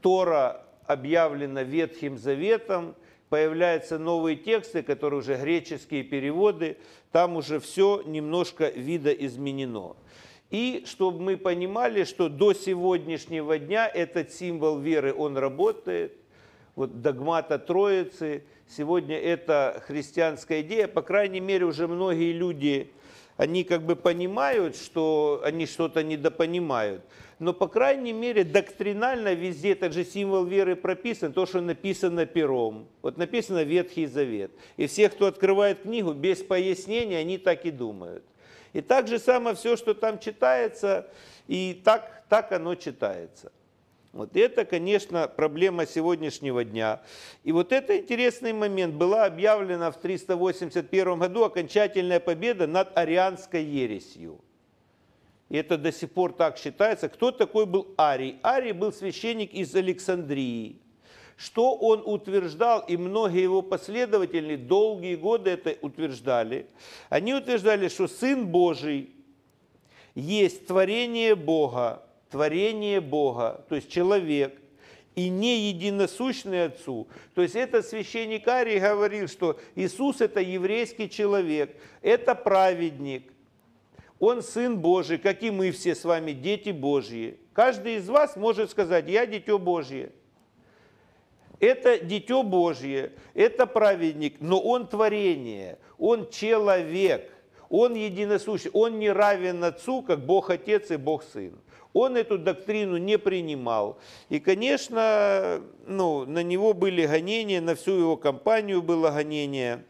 Тора 0.00 0.64
объявлена 0.86 1.62
Ветхим 1.62 2.16
Заветом, 2.16 2.94
появляются 3.28 3.98
новые 3.98 4.36
тексты, 4.36 4.82
которые 4.82 5.20
уже 5.20 5.36
греческие 5.36 6.02
переводы, 6.02 6.76
там 7.10 7.36
уже 7.36 7.60
все 7.60 8.02
немножко 8.04 8.68
видоизменено. 8.68 9.96
И 10.50 10.84
чтобы 10.86 11.20
мы 11.20 11.36
понимали, 11.36 12.04
что 12.04 12.28
до 12.28 12.52
сегодняшнего 12.52 13.58
дня 13.58 13.88
этот 13.88 14.32
символ 14.32 14.78
веры, 14.78 15.14
он 15.14 15.38
работает, 15.38 16.12
вот 16.74 17.00
догмата 17.00 17.58
Троицы. 17.58 18.44
Сегодня 18.68 19.18
это 19.18 19.82
христианская 19.86 20.62
идея. 20.62 20.88
По 20.88 21.02
крайней 21.02 21.40
мере, 21.40 21.66
уже 21.66 21.86
многие 21.86 22.32
люди, 22.32 22.90
они 23.42 23.64
как 23.64 23.82
бы 23.82 23.96
понимают, 23.96 24.76
что 24.76 25.40
они 25.44 25.66
что-то 25.66 26.04
недопонимают. 26.04 27.02
Но, 27.40 27.52
по 27.52 27.66
крайней 27.66 28.12
мере, 28.12 28.44
доктринально 28.44 29.34
везде 29.34 29.72
этот 29.72 29.92
же 29.92 30.04
символ 30.04 30.44
веры 30.44 30.76
прописан, 30.76 31.32
то, 31.32 31.44
что 31.44 31.60
написано 31.60 32.24
пером. 32.24 32.86
Вот 33.02 33.18
написано 33.18 33.64
Ветхий 33.64 34.06
Завет. 34.06 34.52
И 34.76 34.86
все, 34.86 35.08
кто 35.08 35.26
открывает 35.26 35.82
книгу, 35.82 36.12
без 36.12 36.40
пояснения, 36.40 37.18
они 37.18 37.36
так 37.36 37.64
и 37.66 37.72
думают. 37.72 38.22
И 38.74 38.80
так 38.80 39.08
же 39.08 39.18
самое 39.18 39.56
все, 39.56 39.76
что 39.76 39.92
там 39.92 40.20
читается, 40.20 41.08
и 41.48 41.80
так, 41.84 42.22
так 42.28 42.52
оно 42.52 42.76
читается. 42.76 43.50
Вот 44.12 44.36
это, 44.36 44.66
конечно, 44.66 45.26
проблема 45.26 45.86
сегодняшнего 45.86 46.64
дня. 46.64 47.00
И 47.44 47.52
вот 47.52 47.72
это 47.72 47.96
интересный 47.96 48.52
момент. 48.52 48.94
Была 48.94 49.24
объявлена 49.24 49.90
в 49.90 49.98
381 49.98 51.18
году 51.18 51.44
окончательная 51.44 52.20
победа 52.20 52.66
над 52.66 52.96
арианской 52.96 53.64
ересью. 53.64 54.38
И 55.48 55.56
это 55.56 55.78
до 55.78 55.92
сих 55.92 56.10
пор 56.10 56.34
так 56.34 56.58
считается. 56.58 57.08
Кто 57.08 57.30
такой 57.30 57.64
был 57.64 57.94
Арий? 57.98 58.38
Арий 58.42 58.72
был 58.72 58.92
священник 58.92 59.54
из 59.54 59.74
Александрии. 59.74 60.76
Что 61.38 61.74
он 61.74 62.02
утверждал, 62.04 62.84
и 62.86 62.98
многие 62.98 63.42
его 63.42 63.62
последователи 63.62 64.56
долгие 64.56 65.16
годы 65.16 65.50
это 65.50 65.74
утверждали. 65.80 66.66
Они 67.08 67.34
утверждали, 67.34 67.88
что 67.88 68.08
Сын 68.08 68.46
Божий 68.46 69.10
есть 70.14 70.66
творение 70.66 71.34
Бога, 71.34 72.02
творение 72.32 73.00
Бога, 73.00 73.64
то 73.68 73.76
есть 73.76 73.90
человек, 73.90 74.58
и 75.14 75.28
не 75.28 75.68
единосущный 75.68 76.64
Отцу. 76.64 77.06
То 77.34 77.42
есть 77.42 77.54
этот 77.54 77.86
священник 77.86 78.48
Арий 78.48 78.80
говорил, 78.80 79.28
что 79.28 79.60
Иисус 79.74 80.20
это 80.20 80.40
еврейский 80.40 81.08
человек, 81.10 81.76
это 82.00 82.34
праведник, 82.34 83.30
он 84.18 84.42
Сын 84.42 84.78
Божий, 84.78 85.18
как 85.18 85.42
и 85.42 85.50
мы 85.50 85.70
все 85.72 85.94
с 85.94 86.04
вами, 86.04 86.32
дети 86.32 86.70
Божьи. 86.70 87.38
Каждый 87.52 87.96
из 87.96 88.08
вас 88.08 88.36
может 88.36 88.70
сказать, 88.70 89.08
я 89.08 89.26
дитё 89.26 89.58
Божье. 89.58 90.12
Это 91.58 91.98
дитё 91.98 92.42
Божье, 92.42 93.12
это 93.34 93.66
праведник, 93.66 94.36
но 94.40 94.60
он 94.60 94.88
творение, 94.88 95.78
он 95.98 96.28
человек, 96.30 97.30
он 97.68 97.94
единосущий, 97.94 98.70
он 98.72 98.98
не 98.98 99.10
равен 99.10 99.62
Отцу, 99.62 100.02
как 100.02 100.24
Бог 100.24 100.50
Отец 100.50 100.90
и 100.90 100.96
Бог 100.96 101.22
Сын. 101.22 101.58
Он 101.92 102.16
эту 102.16 102.38
доктрину 102.38 102.96
не 102.96 103.18
принимал. 103.18 103.98
И, 104.28 104.40
конечно, 104.40 105.60
ну, 105.86 106.24
на 106.24 106.42
него 106.42 106.72
были 106.72 107.06
гонения, 107.06 107.60
на 107.60 107.74
всю 107.74 107.92
его 107.92 108.16
компанию 108.16 108.82
было 108.82 109.10
гонение. 109.10 109.84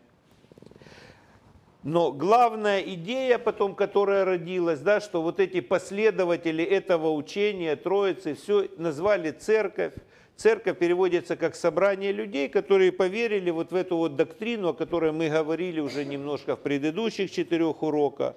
Но 1.85 2.12
главная 2.12 2.81
идея 2.81 3.38
потом, 3.38 3.75
которая 3.75 4.25
родилась, 4.25 4.79
да, 4.81 5.01
что 5.01 5.21
вот 5.21 5.41
эти 5.41 5.61
последователи 5.61 6.62
этого 6.62 7.12
учения, 7.12 7.75
Троицы, 7.75 8.35
все 8.35 8.69
назвали 8.77 9.33
церковь. 9.33 9.95
Церковь 10.37 10.79
переводится 10.79 11.37
как 11.37 11.55
собрание 11.55 12.11
людей, 12.11 12.49
которые 12.49 12.91
поверили 12.91 13.51
вот 13.51 13.71
в 13.71 13.75
эту 13.75 13.97
вот 13.97 14.17
доктрину, 14.17 14.69
о 14.69 14.75
которой 14.75 15.12
мы 15.12 15.29
говорили 15.29 15.81
уже 15.81 16.05
немножко 16.05 16.57
в 16.57 16.61
предыдущих 16.61 17.31
четырех 17.31 17.83
уроках. 17.83 18.35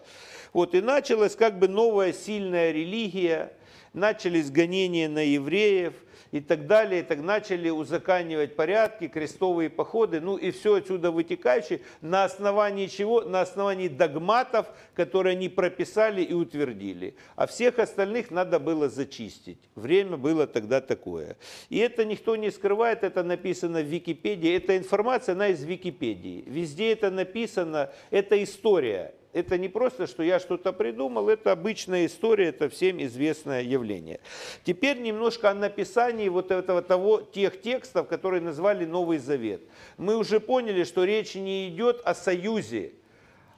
Вот, 0.56 0.74
и 0.74 0.80
началась 0.80 1.36
как 1.36 1.60
бы 1.60 1.68
новая 1.68 2.14
сильная 2.14 2.72
религия, 2.72 3.52
начались 3.92 4.50
гонения 4.50 5.10
на 5.10 5.20
евреев 5.20 5.94
и 6.32 6.40
так 6.40 6.66
далее, 6.66 7.02
и 7.02 7.04
так 7.04 7.20
начали 7.20 7.70
узаканивать 7.70 8.56
порядки, 8.56 9.10
крестовые 9.10 9.70
походы, 9.70 10.22
ну 10.22 10.38
и 10.38 10.52
все 10.52 10.76
отсюда 10.76 11.12
вытекающее, 11.12 11.82
на 12.00 12.24
основании 12.24 12.88
чего? 12.88 13.24
На 13.24 13.42
основании 13.42 13.90
догматов, 13.90 14.68
которые 14.94 15.34
они 15.34 15.50
прописали 15.50 16.22
и 16.22 16.32
утвердили. 16.32 17.16
А 17.36 17.48
всех 17.48 17.78
остальных 17.78 18.32
надо 18.32 18.58
было 18.58 18.88
зачистить. 18.88 19.60
Время 19.76 20.16
было 20.16 20.48
тогда 20.48 20.80
такое. 20.80 21.36
И 21.68 21.80
это 21.80 22.06
никто 22.06 22.38
не 22.38 22.50
скрывает, 22.50 23.04
это 23.04 23.24
написано 23.24 23.82
в 23.82 23.88
Википедии, 23.88 24.56
эта 24.56 24.78
информация, 24.78 25.36
она 25.36 25.50
из 25.50 25.62
Википедии. 25.66 26.46
Везде 26.48 26.94
это 26.94 27.12
написано, 27.12 27.92
это 28.10 28.42
история 28.42 29.14
это 29.36 29.58
не 29.58 29.68
просто, 29.68 30.08
что 30.08 30.24
я 30.24 30.40
что-то 30.40 30.72
придумал, 30.72 31.28
это 31.28 31.52
обычная 31.52 32.06
история, 32.06 32.48
это 32.48 32.70
всем 32.70 33.04
известное 33.04 33.62
явление. 33.62 34.22
Теперь 34.64 34.98
немножко 35.02 35.50
о 35.50 35.54
написании 35.54 36.30
вот 36.30 36.52
этого 36.52 36.82
того, 36.82 37.20
тех 37.20 37.62
текстов, 37.62 38.08
которые 38.08 38.42
назвали 38.42 38.86
Новый 38.86 39.18
Завет. 39.18 39.62
Мы 39.98 40.16
уже 40.16 40.40
поняли, 40.40 40.86
что 40.86 41.04
речь 41.04 41.36
не 41.36 41.68
идет 41.68 42.02
о 42.06 42.16
союзе, 42.16 42.94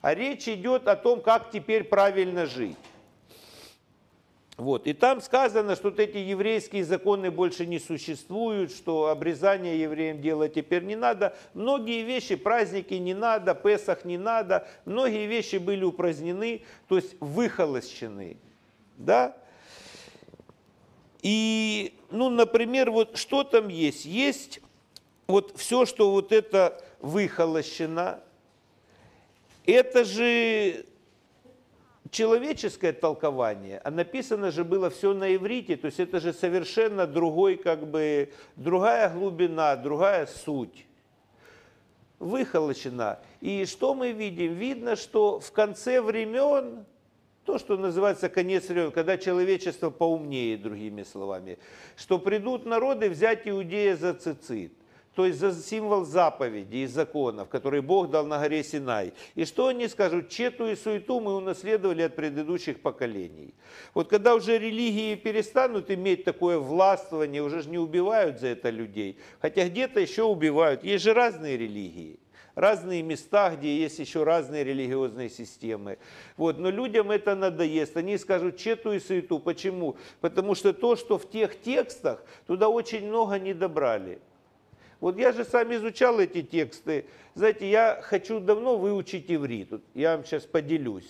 а 0.01 0.15
речь 0.15 0.47
идет 0.47 0.87
о 0.87 0.95
том, 0.95 1.21
как 1.21 1.51
теперь 1.51 1.83
правильно 1.83 2.47
жить. 2.47 2.75
Вот. 4.57 4.87
И 4.87 4.93
там 4.93 5.21
сказано, 5.21 5.75
что 5.75 5.91
вот 5.91 5.99
эти 5.99 6.17
еврейские 6.17 6.83
законы 6.83 7.29
больше 7.29 7.67
не 7.67 7.77
существуют, 7.77 8.71
что 8.71 9.09
обрезание 9.09 9.79
евреям 9.79 10.19
делать 10.19 10.55
теперь 10.55 10.83
не 10.83 10.95
надо. 10.95 11.37
Многие 11.53 12.01
вещи, 12.01 12.35
праздники 12.35 12.95
не 12.95 13.13
надо, 13.13 13.53
Песах 13.53 14.03
не 14.03 14.17
надо, 14.17 14.67
многие 14.85 15.27
вещи 15.27 15.57
были 15.57 15.83
упразднены, 15.83 16.63
то 16.87 16.95
есть 16.95 17.15
выхолощены. 17.19 18.37
Да? 18.97 19.37
И, 21.21 21.93
ну, 22.09 22.29
например, 22.29 22.89
вот 22.89 23.15
что 23.15 23.43
там 23.43 23.67
есть? 23.67 24.05
Есть 24.05 24.59
вот 25.27 25.55
все, 25.55 25.85
что 25.85 26.09
вот 26.09 26.31
это 26.31 26.83
выхолощено, 26.99 28.21
это 29.67 30.03
же 30.03 30.85
человеческое 32.11 32.93
толкование, 32.93 33.79
а 33.83 33.91
написано 33.91 34.51
же 34.51 34.63
было 34.63 34.89
все 34.89 35.13
на 35.13 35.35
иврите, 35.35 35.77
то 35.77 35.87
есть 35.87 35.99
это 35.99 36.19
же 36.19 36.33
совершенно 36.33 37.07
другой, 37.07 37.57
как 37.57 37.87
бы, 37.87 38.31
другая 38.55 39.13
глубина, 39.13 39.75
другая 39.75 40.25
суть 40.25 40.85
выхолощена. 42.19 43.19
И 43.41 43.65
что 43.65 43.93
мы 43.93 44.11
видим? 44.11 44.53
Видно, 44.53 44.95
что 44.95 45.39
в 45.39 45.51
конце 45.51 46.01
времен, 46.01 46.85
то, 47.45 47.57
что 47.57 47.77
называется 47.77 48.29
конец 48.29 48.67
времен, 48.69 48.91
когда 48.91 49.17
человечество 49.17 49.89
поумнее, 49.89 50.57
другими 50.57 51.03
словами, 51.03 51.59
что 51.95 52.19
придут 52.19 52.65
народы 52.65 53.09
взять 53.09 53.47
Иудея 53.47 53.95
за 53.95 54.13
цицит 54.13 54.73
то 55.17 55.25
есть 55.25 55.39
за 55.39 55.51
символ 55.51 56.05
заповедей 56.05 56.83
и 56.83 56.85
законов, 56.85 57.49
которые 57.49 57.81
Бог 57.81 58.11
дал 58.11 58.27
на 58.27 58.37
горе 58.37 58.63
Синай. 58.63 59.13
И 59.33 59.45
что 59.45 59.65
они 59.65 59.87
скажут? 59.87 60.29
Чету 60.29 60.67
и 60.67 60.75
суету 60.75 61.19
мы 61.19 61.35
унаследовали 61.35 62.03
от 62.03 62.15
предыдущих 62.15 62.81
поколений. 62.81 63.55
Вот 63.95 64.09
когда 64.09 64.35
уже 64.35 64.59
религии 64.59 65.15
перестанут 65.15 65.89
иметь 65.89 66.23
такое 66.23 66.59
властвование, 66.59 67.41
уже 67.41 67.63
же 67.63 67.69
не 67.69 67.79
убивают 67.79 68.39
за 68.39 68.49
это 68.49 68.69
людей, 68.69 69.17
хотя 69.39 69.67
где-то 69.67 69.99
еще 69.99 70.21
убивают. 70.21 70.83
Есть 70.83 71.03
же 71.03 71.15
разные 71.15 71.57
религии 71.57 72.19
разные 72.53 73.01
места, 73.01 73.55
где 73.55 73.75
есть 73.75 73.97
еще 73.97 74.23
разные 74.23 74.63
религиозные 74.63 75.29
системы. 75.29 75.97
Вот. 76.37 76.59
Но 76.59 76.69
людям 76.69 77.09
это 77.09 77.35
надоест. 77.35 77.97
Они 77.97 78.17
скажут 78.17 78.57
чету 78.57 78.93
и 78.93 78.99
суету. 78.99 79.39
Почему? 79.39 79.95
Потому 80.21 80.55
что 80.55 80.73
то, 80.73 80.95
что 80.95 81.17
в 81.19 81.29
тех 81.29 81.59
текстах, 81.61 82.23
туда 82.47 82.67
очень 82.69 83.07
много 83.07 83.37
не 83.37 83.53
добрали. 83.53 84.19
Вот 84.99 85.17
я 85.17 85.31
же 85.31 85.45
сам 85.45 85.73
изучал 85.75 86.19
эти 86.19 86.41
тексты. 86.41 87.05
Знаете, 87.35 87.69
я 87.69 87.99
хочу 88.01 88.39
давно 88.39 88.77
выучить 88.77 89.31
иврит. 89.31 89.69
Я 89.93 90.15
вам 90.15 90.25
сейчас 90.25 90.43
поделюсь. 90.43 91.09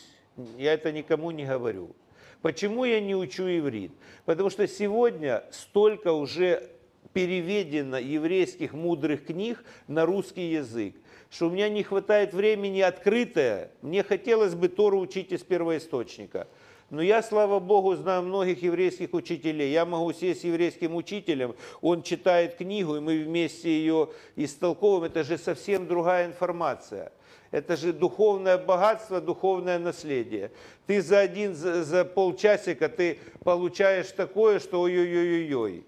Я 0.57 0.73
это 0.73 0.91
никому 0.91 1.31
не 1.31 1.45
говорю. 1.45 1.95
Почему 2.41 2.83
я 2.85 2.99
не 2.99 3.15
учу 3.15 3.43
иврит? 3.43 3.91
Потому 4.25 4.49
что 4.49 4.67
сегодня 4.67 5.43
столько 5.51 6.11
уже 6.11 6.69
переведено 7.13 7.97
еврейских 7.97 8.73
мудрых 8.73 9.25
книг 9.25 9.63
на 9.87 10.05
русский 10.05 10.51
язык, 10.51 10.95
что 11.31 11.47
у 11.47 11.49
меня 11.49 11.67
не 11.69 11.81
хватает 11.81 12.33
времени 12.33 12.81
открытое. 12.81 13.71
Мне 13.81 14.03
хотелось 14.03 14.53
бы 14.53 14.67
Тору 14.67 14.99
учить 14.99 15.31
из 15.31 15.41
первоисточника. 15.41 16.47
Но 16.89 17.01
я, 17.01 17.21
слава 17.21 17.59
Богу, 17.59 17.95
знаю 17.95 18.23
многих 18.23 18.63
еврейских 18.63 19.13
учителей. 19.13 19.71
Я 19.71 19.85
могу 19.85 20.13
сесть 20.13 20.41
с 20.41 20.43
еврейским 20.45 20.95
учителем, 20.95 21.55
он 21.81 22.01
читает 22.01 22.55
книгу, 22.55 22.95
и 22.95 23.01
мы 23.01 23.23
вместе 23.23 23.69
ее 23.69 24.09
истолковываем. 24.37 25.11
Это 25.11 25.25
же 25.25 25.37
совсем 25.37 25.85
другая 25.85 26.27
информация. 26.27 27.11
Это 27.51 27.75
же 27.75 27.91
духовное 27.91 28.57
богатство, 28.57 29.19
духовное 29.19 29.79
наследие. 29.79 30.51
Ты 30.85 31.01
за 31.01 31.19
один, 31.19 31.55
за, 31.55 31.83
за 31.83 32.05
полчасика 32.05 32.87
ты 32.87 33.19
получаешь 33.43 34.11
такое, 34.11 34.59
что 34.59 34.81
ой-ой-ой-ой. 34.81 35.85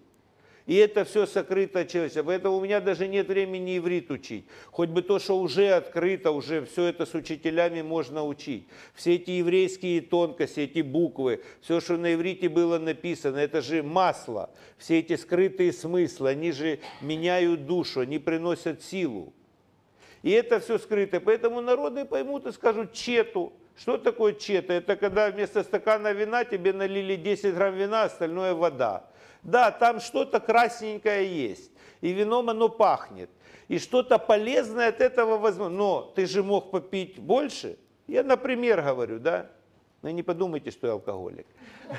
И 0.70 0.76
это 0.76 1.04
все 1.04 1.26
сокрыто 1.26 1.84
человечеством. 1.84 2.28
Поэтому 2.28 2.58
у 2.58 2.62
меня 2.62 2.80
даже 2.80 3.08
нет 3.08 3.28
времени 3.28 3.80
иврит 3.80 4.12
учить. 4.12 4.46
Хоть 4.70 4.90
бы 4.90 5.02
то, 5.02 5.18
что 5.18 5.40
уже 5.40 5.70
открыто, 5.72 6.30
уже 6.30 6.64
все 6.64 6.86
это 6.86 7.08
с 7.08 7.16
учителями 7.16 7.82
можно 7.82 8.24
учить. 8.24 8.68
Все 8.94 9.16
эти 9.16 9.32
еврейские 9.32 10.00
тонкости, 10.02 10.60
эти 10.60 10.82
буквы, 10.82 11.42
все, 11.62 11.80
что 11.80 11.98
на 11.98 12.14
иврите 12.14 12.50
было 12.50 12.78
написано, 12.78 13.38
это 13.38 13.64
же 13.64 13.82
масло. 13.82 14.52
Все 14.78 15.00
эти 15.00 15.16
скрытые 15.16 15.74
смыслы, 15.74 16.30
они 16.30 16.52
же 16.52 16.78
меняют 17.02 17.66
душу, 17.66 18.02
они 18.02 18.20
приносят 18.20 18.84
силу. 18.84 19.34
И 20.22 20.30
это 20.30 20.60
все 20.60 20.78
скрыто. 20.78 21.20
Поэтому 21.20 21.62
народы 21.62 22.06
поймут 22.06 22.46
и 22.46 22.52
скажут 22.52 22.94
чету. 22.94 23.54
Что 23.76 23.98
такое 23.98 24.34
чета? 24.34 24.74
Это 24.74 24.96
когда 24.96 25.32
вместо 25.32 25.64
стакана 25.64 26.12
вина 26.12 26.46
тебе 26.46 26.74
налили 26.74 27.16
10 27.16 27.56
грамм 27.56 27.74
вина, 27.74 28.04
остальное 28.04 28.54
вода. 28.54 29.09
Да, 29.44 29.72
там 29.72 30.00
что-то 30.00 30.40
красненькое 30.40 31.28
есть. 31.28 31.72
И 32.02 32.12
вином 32.12 32.50
оно 32.50 32.70
пахнет. 32.70 33.30
И 33.68 33.80
что-то 33.80 34.18
полезное 34.18 34.90
от 34.90 35.02
этого 35.02 35.38
возможно. 35.38 35.78
Но 35.78 36.02
ты 36.16 36.26
же 36.26 36.44
мог 36.44 36.72
попить 36.72 37.20
больше. 37.20 37.78
Я, 38.08 38.24
например, 38.24 38.82
говорю, 38.82 39.20
да? 39.20 39.50
Но 40.02 40.10
не 40.10 40.24
подумайте, 40.24 40.72
что 40.72 40.88
я 40.88 40.94
алкоголик. 40.94 41.46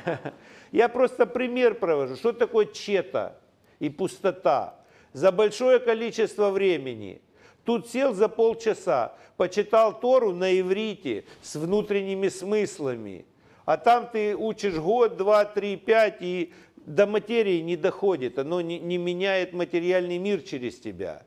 Я 0.72 0.88
просто 0.88 1.26
пример 1.26 1.74
провожу. 1.74 2.16
Что 2.16 2.32
такое 2.32 2.66
чета 2.66 3.36
и 3.78 3.90
пустота? 3.90 4.76
За 5.12 5.32
большое 5.32 5.80
количество 5.80 6.50
времени– 6.50 7.20
Тут 7.64 7.88
сел 7.88 8.14
за 8.14 8.28
полчаса, 8.28 9.14
почитал 9.36 9.98
Тору 9.98 10.32
на 10.32 10.58
иврите 10.58 11.24
с 11.42 11.56
внутренними 11.56 12.28
смыслами. 12.28 13.26
А 13.64 13.76
там 13.76 14.08
ты 14.10 14.34
учишь 14.34 14.74
год, 14.74 15.16
два, 15.16 15.44
три, 15.44 15.76
пять, 15.76 16.16
и 16.20 16.52
до 16.86 17.06
материи 17.06 17.60
не 17.60 17.76
доходит. 17.76 18.38
Оно 18.38 18.60
не, 18.60 18.78
не 18.78 18.98
меняет 18.98 19.52
материальный 19.52 20.18
мир 20.18 20.42
через 20.42 20.78
тебя. 20.78 21.22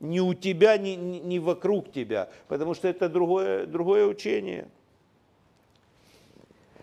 Ни 0.00 0.20
у 0.20 0.34
тебя, 0.34 0.76
ни, 0.78 0.90
ни 0.90 1.38
вокруг 1.38 1.92
тебя. 1.92 2.28
Потому 2.46 2.74
что 2.74 2.88
это 2.88 3.08
другое, 3.08 3.66
другое 3.66 4.06
учение. 4.06 4.68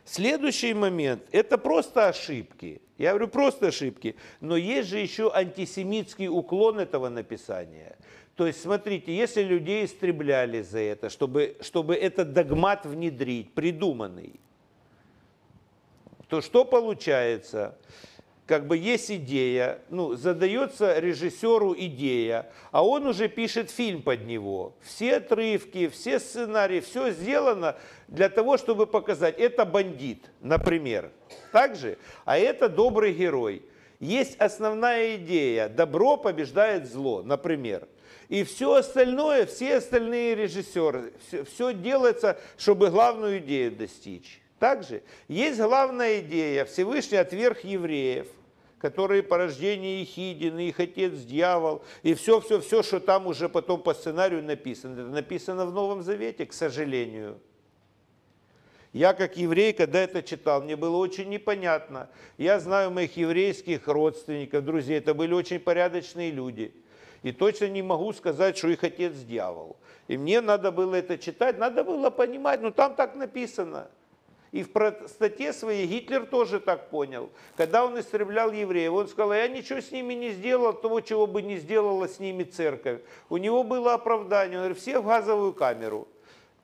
Следующий 0.06 0.74
момент– 0.74 1.24
это 1.32 1.58
просто 1.58 2.10
ошибки. 2.10 2.82
Я 2.98 3.10
говорю 3.10 3.28
просто 3.28 3.68
ошибки. 3.68 4.16
Но 4.40 4.56
есть 4.56 4.90
же 4.90 5.00
еще 5.00 5.32
антисемитский 5.34 6.28
уклон 6.28 6.80
этого 6.80 7.10
написания. 7.10 7.98
То 8.36 8.46
есть, 8.46 8.62
смотрите, 8.62 9.16
если 9.16 9.42
людей 9.42 9.86
истребляли 9.86 10.62
за 10.62 10.80
это, 10.80 11.10
чтобы, 11.10 11.58
чтобы 11.62 11.96
этот 11.96 12.34
догмат 12.34 12.86
внедрить, 12.86 13.54
придуманный, 13.54 14.40
то 16.28 16.42
что 16.42 16.66
получается? 16.66 17.78
Как 18.46 18.68
бы 18.68 18.78
есть 18.78 19.10
идея, 19.10 19.80
ну, 19.90 20.14
задается 20.14 21.00
режиссеру 21.00 21.74
идея, 21.78 22.52
а 22.72 22.86
он 22.86 23.08
уже 23.08 23.28
пишет 23.28 23.72
фильм 23.72 24.04
под 24.04 24.28
него. 24.28 24.76
Все 24.82 25.16
отрывки, 25.16 25.88
все 25.88 26.20
сценарии, 26.20 26.80
все 26.80 27.10
сделано 27.10 27.76
для 28.08 28.30
того, 28.30 28.58
чтобы 28.58 28.86
показать, 28.86 29.40
это 29.40 29.66
бандит, 29.66 30.30
например. 30.42 31.10
Так 31.52 31.76
же? 31.76 31.98
А 32.24 32.38
это 32.38 32.70
добрый 32.70 33.14
герой. 33.14 33.64
Есть 34.00 34.36
основная 34.38 35.16
идея, 35.16 35.68
добро 35.68 36.16
побеждает 36.16 36.88
зло, 36.88 37.24
например. 37.24 37.88
И 38.30 38.44
все 38.44 38.76
остальное, 38.76 39.48
все 39.48 39.78
остальные 39.78 40.36
режиссеры, 40.36 41.14
все, 41.28 41.44
все 41.46 41.74
делается, 41.74 42.40
чтобы 42.58 42.92
главную 42.92 43.40
идею 43.40 43.72
достичь. 43.72 44.42
Также 44.60 45.04
есть 45.28 45.60
главная 45.60 46.20
идея, 46.20 46.66
Всевышний 46.66 47.18
отверг 47.18 47.64
евреев, 47.64 48.28
которые 48.80 49.24
по 49.24 49.38
рождению 49.38 50.00
Ехидин, 50.00 50.58
их 50.60 50.80
отец 50.80 51.14
дьявол, 51.14 51.84
и 52.04 52.14
все-все-все, 52.14 52.82
что 52.82 53.00
там 53.00 53.28
уже 53.28 53.50
потом 53.50 53.82
по 53.82 53.94
сценарию 53.94 54.44
написано. 54.44 54.94
Это 54.94 55.10
написано 55.10 55.66
в 55.66 55.74
Новом 55.74 56.04
Завете, 56.04 56.46
к 56.46 56.54
сожалению. 56.54 57.40
Я 58.94 59.14
как 59.14 59.36
еврей, 59.36 59.74
когда 59.74 60.00
это 60.00 60.24
читал, 60.24 60.62
мне 60.62 60.78
было 60.78 60.96
очень 60.96 61.28
непонятно. 61.28 62.10
Я 62.38 62.60
знаю 62.62 62.92
моих 62.92 63.18
еврейских 63.18 63.88
родственников, 63.90 64.64
друзей, 64.64 65.00
это 65.00 65.14
были 65.14 65.34
очень 65.34 65.60
порядочные 65.60 66.32
люди– 66.32 66.74
и 67.26 67.32
точно 67.32 67.68
не 67.70 67.82
могу 67.82 68.14
сказать, 68.14 68.56
что 68.56 68.68
их 68.68 68.84
отец 68.84 69.16
дьявол. 69.16 69.78
И 70.08 70.16
мне 70.16 70.42
надо 70.42 70.72
было 70.72 70.94
это 70.94 71.18
читать, 71.18 71.58
надо 71.58 71.84
было 71.84 72.12
понимать, 72.12 72.62
ну 72.62 72.70
там 72.70 72.94
так 72.94 73.16
написано. 73.16 73.88
И 74.56 74.64
в 74.64 75.08
статье 75.10 75.52
своей 75.52 75.86
Гитлер 75.86 76.26
тоже 76.26 76.62
так 76.62 76.90
понял. 76.90 77.30
Когда 77.58 77.84
он 77.84 78.00
истреблял 78.00 78.54
евреев, 78.54 78.94
он 78.94 79.10
сказал, 79.10 79.34
я 79.34 79.50
ничего 79.50 79.82
с 79.82 79.92
ними 79.92 80.14
не 80.14 80.32
сделал, 80.32 80.72
того, 80.72 81.02
чего 81.02 81.28
бы 81.28 81.42
не 81.42 81.58
сделала 81.58 82.08
с 82.08 82.22
ними 82.22 82.44
церковь. 82.44 83.02
У 83.28 83.36
него 83.36 83.66
было 83.66 83.96
оправдание, 83.96 84.60
он 84.60 84.64
говорит, 84.64 84.78
все 84.82 85.02
в 85.02 85.08
газовую 85.08 85.52
камеру. 85.52 86.08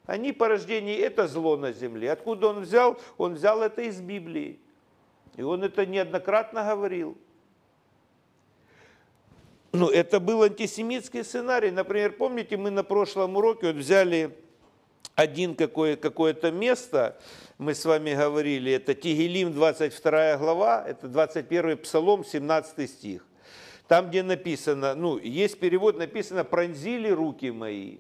Они 0.05 0.31
по 0.31 0.47
рождению, 0.47 1.01
это 1.01 1.27
зло 1.27 1.57
на 1.57 1.73
земле. 1.73 2.13
Откуда 2.13 2.47
он 2.47 2.61
взял? 2.61 2.97
Он 3.17 3.33
взял 3.33 3.61
это 3.61 3.81
из 3.81 3.99
Библии. 3.99 4.57
И 5.35 5.41
он 5.41 5.61
это 5.61 5.85
неоднократно 5.85 6.63
говорил 6.63 7.17
ну, 9.73 9.89
это 9.89 10.19
был 10.19 10.43
антисемитский 10.43 11.23
сценарий. 11.23 11.71
Например, 11.71 12.11
помните, 12.11 12.57
мы 12.57 12.71
на 12.71 12.83
прошлом 12.83 13.37
уроке 13.37 13.67
вот 13.67 13.77
взяли 13.77 14.37
один 15.21 15.55
какое, 15.55 15.95
какое-то 15.95 16.51
место, 16.51 17.17
мы 17.59 17.75
с 17.75 17.85
вами 17.85 18.15
говорили, 18.15 18.71
это 18.71 18.95
Тигелим, 18.95 19.53
22 19.53 20.37
глава, 20.37 20.83
это 20.87 21.07
21 21.07 21.77
псалом, 21.77 22.25
17 22.25 22.89
стих. 22.89 23.25
Там, 23.87 24.09
где 24.09 24.23
написано, 24.23 24.95
ну, 24.95 25.17
есть 25.19 25.59
перевод, 25.59 25.97
написано 25.97 26.43
«пронзили 26.43 27.09
руки 27.09 27.51
мои». 27.51 27.97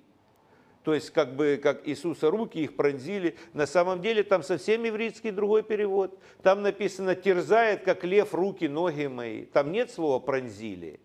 То 0.83 0.95
есть, 0.95 1.11
как 1.11 1.35
бы, 1.35 1.59
как 1.61 1.87
Иисуса 1.87 2.31
руки 2.31 2.57
их 2.57 2.75
пронзили. 2.75 3.35
На 3.53 3.67
самом 3.67 4.01
деле, 4.01 4.23
там 4.23 4.41
совсем 4.41 4.83
еврейский 4.83 5.29
другой 5.29 5.61
перевод. 5.61 6.17
Там 6.41 6.63
написано 6.63 7.13
«терзает, 7.13 7.83
как 7.83 8.03
лев, 8.03 8.33
руки, 8.33 8.67
ноги 8.67 9.05
мои». 9.05 9.45
Там 9.45 9.71
нет 9.71 9.91
слова 9.91 10.17
«пронзили». 10.17 10.99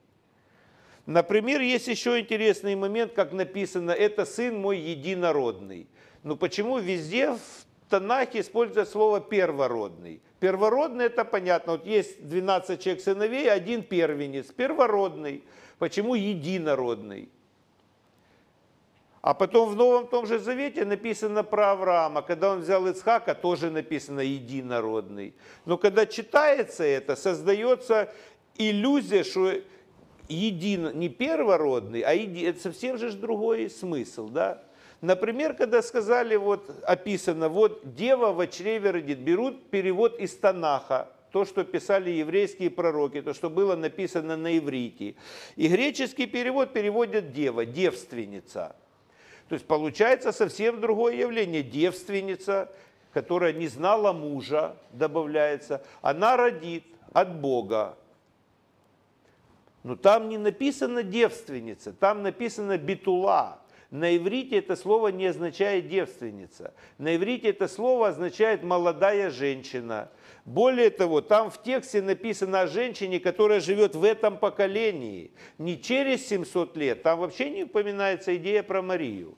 Например, 1.07 1.61
есть 1.61 1.87
еще 1.87 2.19
интересный 2.19 2.75
момент, 2.75 3.12
как 3.12 3.33
написано, 3.33 3.93
это 3.93 4.25
сын 4.25 4.57
мой 4.57 4.79
единородный. 4.79 5.87
Ну 6.27 6.37
почему 6.37 6.79
везде 6.79 7.31
в 7.35 7.39
Танахе 7.89 8.41
используется 8.41 8.91
слово 8.91 9.20
первородный? 9.20 10.20
Первородный 10.41 11.05
это 11.05 11.24
понятно, 11.24 11.74
вот 11.74 11.87
есть 11.87 12.29
12 12.29 12.83
человек 12.83 13.01
сыновей, 13.01 13.49
один 13.49 13.85
первенец, 13.85 14.47
первородный. 14.47 15.45
Почему 15.79 16.16
единородный? 16.16 17.29
А 19.22 19.35
потом 19.35 19.68
в 19.68 19.77
Новом 19.77 20.09
том 20.09 20.27
же 20.27 20.41
Завете 20.41 20.85
написано 20.85 21.45
про 21.45 21.70
Авраама. 21.70 22.22
Когда 22.22 22.51
он 22.55 22.62
взял 22.62 22.85
Ицхака, 22.89 23.37
тоже 23.37 23.70
написано 23.70 24.18
единородный. 24.18 25.33
Но 25.64 25.79
когда 25.79 26.07
читается 26.07 26.83
это, 26.83 27.14
создается 27.14 28.12
иллюзия, 28.57 29.22
что 29.22 29.53
един, 30.29 30.99
не 30.99 31.09
первородный, 31.09 32.01
а 32.01 32.14
еди, 32.14 32.43
это 32.43 32.59
совсем 32.59 32.99
же 32.99 33.12
другой 33.12 33.70
смысл, 33.70 34.29
да? 34.29 34.66
Например, 35.01 35.55
когда 35.55 35.82
сказали, 35.82 36.36
вот 36.36 36.70
описано, 36.84 37.49
вот 37.49 37.94
дева 37.94 38.32
в 38.32 38.47
чреве 38.47 38.90
родит, 38.90 39.18
берут 39.18 39.70
перевод 39.70 40.18
из 40.18 40.34
Танаха, 40.36 41.09
то, 41.32 41.44
что 41.44 41.64
писали 41.64 42.11
еврейские 42.11 42.70
пророки, 42.70 43.20
то, 43.20 43.34
что 43.34 43.51
было 43.51 43.76
написано 43.76 44.36
на 44.36 44.57
иврите. 44.57 45.16
И 45.57 45.68
греческий 45.68 46.26
перевод 46.26 46.72
переводят 46.72 47.32
дева, 47.32 47.66
девственница. 47.66 48.74
То 49.49 49.55
есть 49.55 49.66
получается 49.66 50.32
совсем 50.32 50.80
другое 50.80 51.16
явление. 51.16 51.62
Девственница, 51.62 52.72
которая 53.12 53.53
не 53.53 53.68
знала 53.68 54.12
мужа, 54.12 54.76
добавляется, 54.92 55.84
она 56.01 56.36
родит 56.38 56.84
от 57.12 57.38
Бога, 57.38 57.97
но 59.86 59.94
там 59.94 60.28
не 60.28 60.36
написано 60.36 61.05
девственница, 61.05 61.92
там 61.92 62.22
написано 62.22 62.76
битула. 62.76 63.61
На 63.91 64.16
иврите 64.16 64.59
это 64.59 64.74
слово 64.74 65.09
не 65.09 65.26
означает 65.26 65.89
девственница. 65.89 66.74
На 66.99 67.14
иврите 67.16 67.51
это 67.51 67.68
слово 67.68 68.09
означает 68.09 68.62
молодая 68.62 69.30
женщина. 69.30 70.11
Более 70.45 70.91
того, 70.91 71.20
там 71.20 71.51
в 71.51 71.62
тексте 71.62 72.03
написано 72.03 72.62
о 72.62 72.66
женщине, 72.66 73.20
которая 73.20 73.61
живет 73.61 73.95
в 73.95 74.03
этом 74.03 74.39
поколении. 74.39 75.32
Не 75.59 75.80
через 75.80 76.26
700 76.28 76.76
лет, 76.76 77.03
там 77.03 77.20
вообще 77.20 77.51
не 77.51 77.64
упоминается 77.64 78.37
идея 78.37 78.62
про 78.62 78.82
Марию 78.82 79.37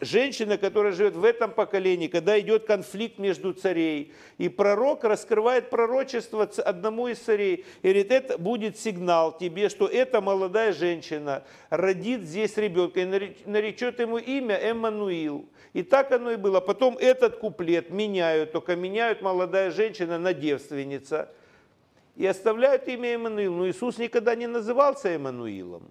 женщина, 0.00 0.58
которая 0.58 0.92
живет 0.92 1.16
в 1.16 1.24
этом 1.24 1.50
поколении, 1.52 2.08
когда 2.08 2.38
идет 2.38 2.66
конфликт 2.66 3.18
между 3.18 3.52
царей, 3.52 4.12
и 4.38 4.48
пророк 4.48 5.04
раскрывает 5.04 5.70
пророчество 5.70 6.48
одному 6.64 7.08
из 7.08 7.18
царей, 7.18 7.64
и 7.82 7.88
говорит, 7.88 8.10
это 8.12 8.38
будет 8.38 8.78
сигнал 8.78 9.36
тебе, 9.36 9.68
что 9.68 9.86
эта 9.86 10.20
молодая 10.20 10.72
женщина 10.72 11.44
родит 11.70 12.22
здесь 12.22 12.56
ребенка, 12.56 13.00
и 13.00 13.34
наречет 13.46 14.00
ему 14.00 14.18
имя 14.18 14.56
Эммануил. 14.56 15.48
И 15.72 15.82
так 15.82 16.12
оно 16.12 16.32
и 16.32 16.36
было. 16.36 16.60
Потом 16.60 16.96
этот 16.98 17.36
куплет 17.38 17.90
меняют, 17.90 18.52
только 18.52 18.74
меняют 18.76 19.22
молодая 19.22 19.70
женщина 19.70 20.18
на 20.18 20.32
девственница. 20.32 21.30
и 22.16 22.26
оставляют 22.26 22.88
имя 22.88 23.14
Эммануил. 23.14 23.54
Но 23.54 23.68
Иисус 23.68 23.98
никогда 23.98 24.34
не 24.34 24.46
назывался 24.46 25.08
Эммануилом. 25.08 25.90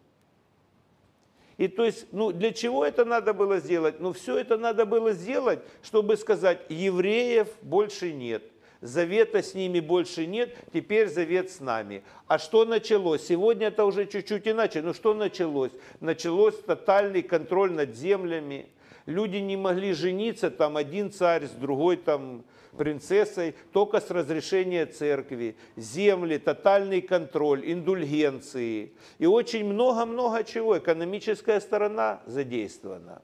И 1.57 1.67
то 1.67 1.83
есть, 1.83 2.05
ну, 2.11 2.31
для 2.31 2.51
чего 2.51 2.85
это 2.85 3.03
надо 3.03 3.33
было 3.33 3.59
сделать? 3.59 3.99
Ну, 3.99 4.13
все 4.13 4.37
это 4.37 4.57
надо 4.57 4.85
было 4.85 5.13
сделать, 5.13 5.59
чтобы 5.81 6.15
сказать, 6.15 6.61
евреев 6.69 7.47
больше 7.61 8.13
нет. 8.13 8.43
Завета 8.79 9.41
с 9.41 9.55
ними 9.55 9.79
больше 9.79 10.27
нет, 10.27 10.55
теперь 10.71 11.07
завет 11.07 11.49
с 11.49 11.59
нами. 11.59 12.03
А 12.27 12.37
что 12.37 12.63
началось? 12.63 13.25
Сегодня 13.25 13.67
это 13.67 13.85
уже 13.85 14.05
чуть-чуть 14.05 14.47
иначе. 14.47 14.83
Но 14.83 14.93
что 14.93 15.15
началось? 15.15 15.71
Началось 15.99 16.55
тотальный 16.59 17.23
контроль 17.23 17.71
над 17.71 17.95
землями. 17.95 18.67
Люди 19.05 19.37
не 19.37 19.57
могли 19.57 19.93
жениться, 19.93 20.51
там 20.51 20.77
один 20.77 21.11
царь 21.11 21.45
с 21.45 21.51
другой 21.51 21.97
там 21.97 22.43
принцессой 22.77 23.55
только 23.73 23.99
с 23.99 24.09
разрешения 24.09 24.85
церкви, 24.85 25.55
земли, 25.75 26.37
тотальный 26.37 27.01
контроль, 27.01 27.63
индульгенции 27.71 28.93
и 29.17 29.25
очень 29.25 29.65
много-много 29.65 30.43
чего. 30.43 30.77
Экономическая 30.77 31.59
сторона 31.59 32.21
задействована. 32.25 33.21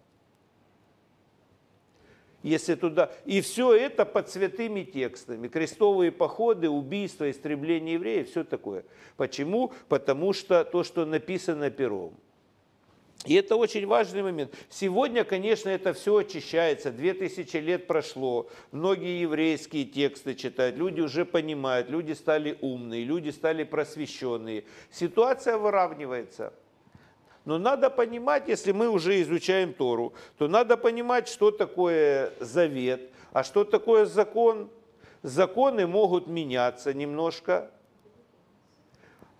Если 2.42 2.76
туда... 2.76 3.10
И 3.24 3.40
все 3.40 3.74
это 3.74 4.04
под 4.04 4.30
святыми 4.30 4.84
текстами. 4.84 5.48
Крестовые 5.48 6.12
походы, 6.12 6.70
убийства, 6.70 7.32
истребление 7.32 7.94
евреев, 7.94 8.30
все 8.30 8.44
такое. 8.44 8.84
Почему? 9.16 9.72
Потому 9.88 10.34
что 10.34 10.66
то, 10.66 10.84
что 10.84 11.06
написано 11.06 11.70
пером. 11.70 12.14
И 13.26 13.36
это 13.36 13.56
очень 13.56 13.88
важный 13.88 14.22
момент. 14.22 14.54
Сегодня, 14.70 15.24
конечно, 15.24 15.70
это 15.70 15.94
все 15.94 16.18
очищается. 16.18 16.92
Две 16.92 17.14
тысячи 17.14 17.58
лет 17.58 17.88
прошло. 17.88 18.50
Многие 18.72 19.22
еврейские 19.22 19.86
тексты 19.86 20.36
читают. 20.36 20.76
Люди 20.76 21.00
уже 21.00 21.24
понимают. 21.24 21.90
Люди 21.90 22.12
стали 22.12 22.58
умные. 22.60 23.06
Люди 23.06 23.30
стали 23.30 23.64
просвещенные. 23.64 24.66
Ситуация 24.92 25.58
выравнивается. 25.58 26.54
Но 27.46 27.58
надо 27.58 27.90
понимать, 27.90 28.48
если 28.48 28.72
мы 28.72 28.90
уже 28.90 29.22
изучаем 29.22 29.74
Тору, 29.74 30.14
то 30.38 30.48
надо 30.48 30.78
понимать, 30.78 31.28
что 31.28 31.52
такое 31.52 32.34
завет, 32.40 33.10
а 33.32 33.44
что 33.44 33.64
такое 33.64 34.06
закон. 34.06 34.70
Законы 35.22 35.88
могут 35.88 36.28
меняться 36.28 36.94
немножко, 36.94 37.72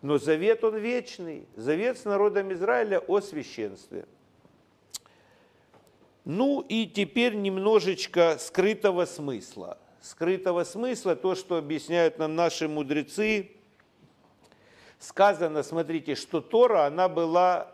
но 0.04 0.18
завет 0.18 0.66
он 0.66 0.76
вечный. 0.76 1.48
Завет 1.56 1.98
с 1.98 2.04
народом 2.04 2.52
Израиля 2.52 3.00
о 3.00 3.22
священстве. 3.22 4.06
Ну 6.26 6.60
и 6.68 6.86
теперь 6.86 7.36
немножечко 7.36 8.38
скрытого 8.38 9.06
смысла. 9.06 9.78
Скрытого 10.02 10.66
смысла, 10.66 11.16
то, 11.16 11.36
что 11.36 11.58
объясняют 11.58 12.20
нам 12.20 12.36
наши 12.36 12.68
мудрецы. 12.68 13.52
Сказано, 15.00 15.64
смотрите, 15.64 16.16
что 16.16 16.42
Тора, 16.42 16.86
она 16.86 17.08
была 17.08 17.74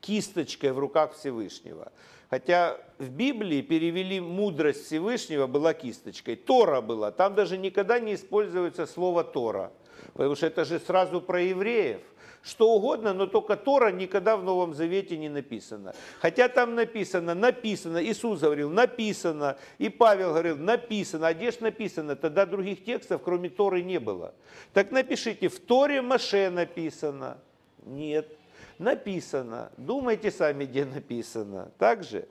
кисточкой 0.00 0.72
в 0.72 0.80
руках 0.80 1.14
Всевышнего. 1.14 1.92
Хотя 2.28 2.76
в 2.98 3.08
Библии 3.08 3.62
перевели 3.62 4.18
мудрость 4.18 4.86
Всевышнего 4.86 5.46
была 5.46 5.74
кисточкой. 5.74 6.34
Тора 6.34 6.80
была. 6.80 7.12
Там 7.12 7.36
даже 7.36 7.56
никогда 7.56 8.00
не 8.00 8.14
используется 8.14 8.84
слово 8.84 9.22
Тора. 9.22 9.72
Потому 10.14 10.34
что 10.36 10.46
это 10.46 10.64
же 10.64 10.78
сразу 10.78 11.20
про 11.20 11.40
евреев. 11.40 12.00
Что 12.42 12.70
угодно, 12.70 13.12
но 13.12 13.26
только 13.26 13.56
Тора 13.56 13.90
никогда 13.90 14.36
в 14.36 14.44
Новом 14.44 14.72
Завете 14.72 15.18
не 15.18 15.28
написано. 15.28 15.94
Хотя 16.20 16.48
там 16.48 16.76
написано, 16.76 17.34
написано, 17.34 18.02
Иисус 18.02 18.40
говорил, 18.40 18.70
написано, 18.70 19.58
и 19.78 19.88
Павел 19.88 20.30
говорил, 20.30 20.56
написано. 20.56 21.26
А 21.26 21.34
где 21.34 21.50
же 21.50 21.58
написано? 21.60 22.14
Тогда 22.16 22.46
других 22.46 22.84
текстов, 22.84 23.22
кроме 23.24 23.50
Торы, 23.50 23.82
не 23.82 23.98
было. 23.98 24.34
Так 24.72 24.92
напишите, 24.92 25.48
в 25.48 25.58
Торе 25.58 26.00
Маше 26.00 26.48
написано. 26.50 27.38
Нет. 27.84 28.36
Написано. 28.78 29.72
Думайте 29.76 30.30
сами, 30.30 30.64
где 30.64 30.84
написано. 30.84 31.72
Так 31.78 32.04
же. 32.04 32.28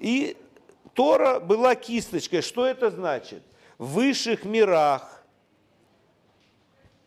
И 0.00 0.36
Тора 0.94 1.38
была 1.38 1.76
кисточкой. 1.76 2.42
Что 2.42 2.66
это 2.66 2.90
значит? 2.90 3.42
В 3.78 3.94
высших 3.94 4.44
мирах 4.44 5.19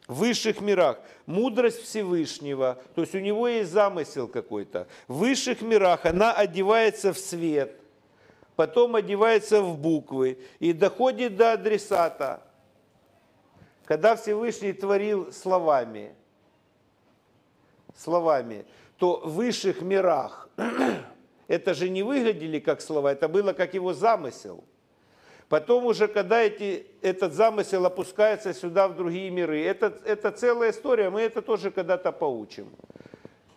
в 0.07 0.15
высших 0.15 0.59
мирах, 0.61 0.99
мудрость 1.25 1.81
Всевышнего, 1.81 2.81
то 2.95 3.01
есть 3.01 3.15
у 3.15 3.19
него 3.19 3.47
есть 3.47 3.71
замысел 3.71 4.27
какой-то. 4.27 4.87
В 5.07 5.19
высших 5.19 5.61
мирах 5.61 6.05
она 6.05 6.33
одевается 6.33 7.13
в 7.13 7.17
свет, 7.17 7.79
потом 8.55 8.95
одевается 8.95 9.61
в 9.61 9.77
буквы 9.77 10.39
и 10.59 10.73
доходит 10.73 11.37
до 11.37 11.53
адресата. 11.53 12.41
Когда 13.85 14.15
Всевышний 14.15 14.73
творил 14.73 15.31
словами, 15.31 16.13
словами, 17.95 18.65
то 18.97 19.21
в 19.23 19.35
высших 19.35 19.81
мирах 19.81 20.49
это 21.47 21.73
же 21.73 21.89
не 21.89 22.03
выглядели 22.03 22.59
как 22.59 22.81
слова, 22.81 23.11
это 23.11 23.27
было 23.27 23.53
как 23.53 23.73
его 23.73 23.93
замысел– 23.93 24.65
Потом 25.49 25.85
уже, 25.85 26.07
когда 26.07 26.41
эти, 26.41 26.85
этот 27.01 27.33
замысел 27.33 27.85
опускается 27.85 28.53
сюда, 28.53 28.87
в 28.87 28.95
другие 28.95 29.29
миры, 29.29 29.63
это, 29.63 29.93
это 30.05 30.31
целая 30.31 30.71
история, 30.71 31.09
мы 31.09 31.21
это 31.21 31.41
тоже 31.41 31.71
когда-то 31.71 32.11
поучим. 32.11 32.69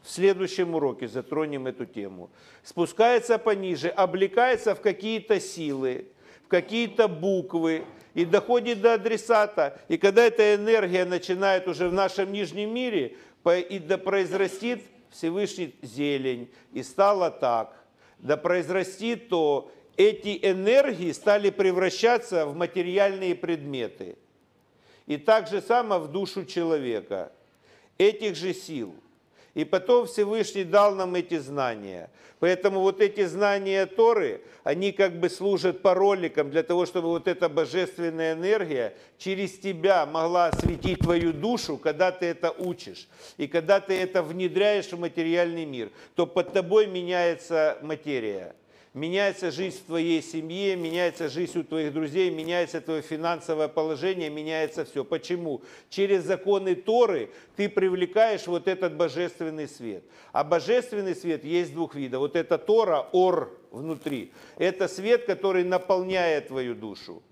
В 0.02 0.10
следующем 0.10 0.74
уроке 0.74 1.08
затронем 1.08 1.66
эту 1.66 1.86
тему. 1.86 2.30
Спускается 2.62 3.38
пониже, 3.38 3.88
облекается 3.88 4.74
в 4.74 4.80
какие-то 4.80 5.40
силы, 5.40 6.06
в 6.44 6.48
какие-то 6.48 7.08
буквы 7.08 7.84
и 8.14 8.24
доходит 8.24 8.80
до 8.80 8.94
адресата. 8.94 9.78
И 9.88 9.98
когда 9.98 10.24
эта 10.24 10.54
энергия 10.54 11.04
начинает 11.04 11.66
уже 11.66 11.88
в 11.88 11.92
нашем 11.92 12.32
нижнем 12.32 12.72
мире, 12.72 13.16
и 13.44 13.78
да 13.78 13.98
произрастит 13.98 14.82
Всевышний 15.10 15.74
зелень, 15.82 16.50
и 16.72 16.82
стало 16.82 17.30
так, 17.30 17.74
да 18.18 18.36
произрастит 18.36 19.28
то, 19.28 19.70
эти 19.96 20.38
энергии 20.42 21.12
стали 21.12 21.50
превращаться 21.50 22.46
в 22.46 22.54
материальные 22.54 23.34
предметы. 23.34 24.16
И 25.06 25.16
так 25.16 25.48
же 25.48 25.60
само 25.62 25.98
в 25.98 26.10
душу 26.10 26.44
человека, 26.44 27.32
этих 27.96 28.36
же 28.36 28.52
сил. 28.52 28.94
И 29.54 29.64
потом 29.64 30.06
Всевышний 30.06 30.64
дал 30.64 30.94
нам 30.94 31.14
эти 31.14 31.38
знания. 31.38 32.10
Поэтому 32.40 32.80
вот 32.80 33.00
эти 33.00 33.24
знания 33.24 33.86
Торы, 33.86 34.42
они 34.64 34.92
как 34.92 35.18
бы 35.18 35.30
служат 35.30 35.80
пароликом 35.80 36.50
для 36.50 36.62
того, 36.62 36.84
чтобы 36.84 37.08
вот 37.08 37.26
эта 37.26 37.48
божественная 37.48 38.34
энергия 38.34 38.94
через 39.16 39.58
тебя 39.58 40.04
могла 40.04 40.48
осветить 40.48 40.98
твою 40.98 41.32
душу, 41.32 41.78
когда 41.78 42.12
ты 42.12 42.26
это 42.26 42.50
учишь. 42.50 43.08
И 43.38 43.46
когда 43.46 43.80
ты 43.80 43.94
это 43.94 44.22
внедряешь 44.22 44.92
в 44.92 44.98
материальный 44.98 45.64
мир, 45.64 45.90
то 46.14 46.26
под 46.26 46.52
тобой 46.52 46.86
меняется 46.86 47.78
материя 47.80 48.54
меняется 48.96 49.50
жизнь 49.50 49.76
в 49.78 49.86
твоей 49.86 50.22
семье, 50.22 50.74
меняется 50.74 51.28
жизнь 51.28 51.58
у 51.58 51.62
твоих 51.62 51.92
друзей, 51.92 52.30
меняется 52.30 52.80
твое 52.80 53.02
финансовое 53.02 53.68
положение, 53.68 54.30
меняется 54.30 54.86
все. 54.86 55.04
Почему? 55.04 55.62
Через 55.90 56.24
законы 56.24 56.74
Торы 56.74 57.30
ты 57.56 57.68
привлекаешь 57.68 58.46
вот 58.46 58.66
этот 58.66 58.96
божественный 58.96 59.68
свет. 59.68 60.02
А 60.32 60.42
божественный 60.42 61.14
свет 61.14 61.44
есть 61.44 61.74
двух 61.74 61.94
видов. 61.94 62.20
Вот 62.20 62.36
это 62.36 62.56
Тора, 62.56 63.06
Ор 63.12 63.56
внутри. 63.70 64.32
Это 64.56 64.88
свет, 64.88 65.26
который 65.26 65.62
наполняет 65.62 66.48
твою 66.48 66.74
душу 66.74 67.22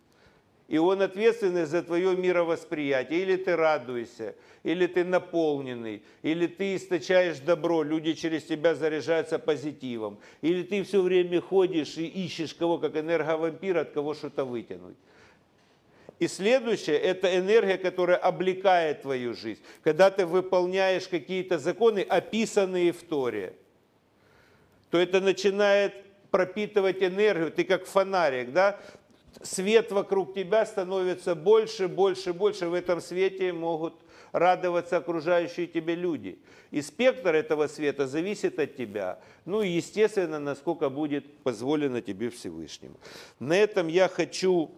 и 0.69 0.79
он 0.79 1.03
ответственный 1.03 1.67
за 1.67 1.83
твое 1.83 2.17
мировосприятие. 2.17 3.21
Или 3.21 3.37
ты 3.37 3.55
радуешься, 3.55 4.35
или 4.63 4.87
ты 4.87 5.05
наполненный, 5.05 6.03
или 6.23 6.47
ты 6.47 6.77
источаешь 6.77 7.39
добро, 7.39 7.83
люди 7.83 8.15
через 8.15 8.45
тебя 8.45 8.75
заряжаются 8.75 9.39
позитивом, 9.39 10.19
или 10.41 10.63
ты 10.63 10.83
все 10.83 11.03
время 11.03 11.41
ходишь 11.41 11.99
и 11.99 12.07
ищешь 12.07 12.55
кого, 12.55 12.79
как 12.79 12.97
энерговампир, 12.97 13.79
от 13.79 13.91
кого 13.91 14.15
что-то 14.15 14.45
вытянуть. 14.45 14.97
И 16.19 16.29
следующее– 16.29 16.97
это 17.01 17.37
энергия, 17.37 17.77
которая 17.77 18.17
облекает 18.17 19.03
твою 19.03 19.35
жизнь. 19.35 19.61
Когда 19.83 20.11
ты 20.11 20.25
выполняешь 20.25 21.09
какие-то 21.09 21.59
законы, 21.59 22.01
описанные 22.01 22.93
в 22.93 23.03
Торе, 23.03 23.55
то 24.91 24.99
это 24.99 25.21
начинает 25.21 25.93
пропитывать 26.31 27.03
энергию. 27.03 27.51
Ты 27.51 27.65
как 27.65 27.85
фонарик, 27.85 28.53
да? 28.53 28.81
Свет 29.43 29.91
вокруг 29.93 30.35
тебя 30.35 30.67
становится 30.67 31.35
больше, 31.35 31.89
больше, 31.89 32.33
больше. 32.33 32.69
В 32.69 32.75
этом 32.75 33.01
свете 33.01 33.53
могут 33.53 33.95
радоваться 34.33 34.97
окружающие 34.97 35.67
тебе 35.67 35.95
люди. 35.95 36.39
И 36.71 36.83
спектр 36.83 37.35
этого 37.35 37.67
света 37.69 38.07
зависит 38.07 38.59
от 38.59 38.77
тебя. 38.77 39.21
Ну 39.45 39.63
и, 39.63 39.69
естественно, 39.69 40.39
насколько 40.41 40.91
будет 40.91 41.39
позволено 41.39 42.03
тебе 42.03 42.31
Всевышнему. 42.31 42.97
На 43.39 43.57
этом 43.57 43.87
я 43.89 44.09
хочу 44.09 44.71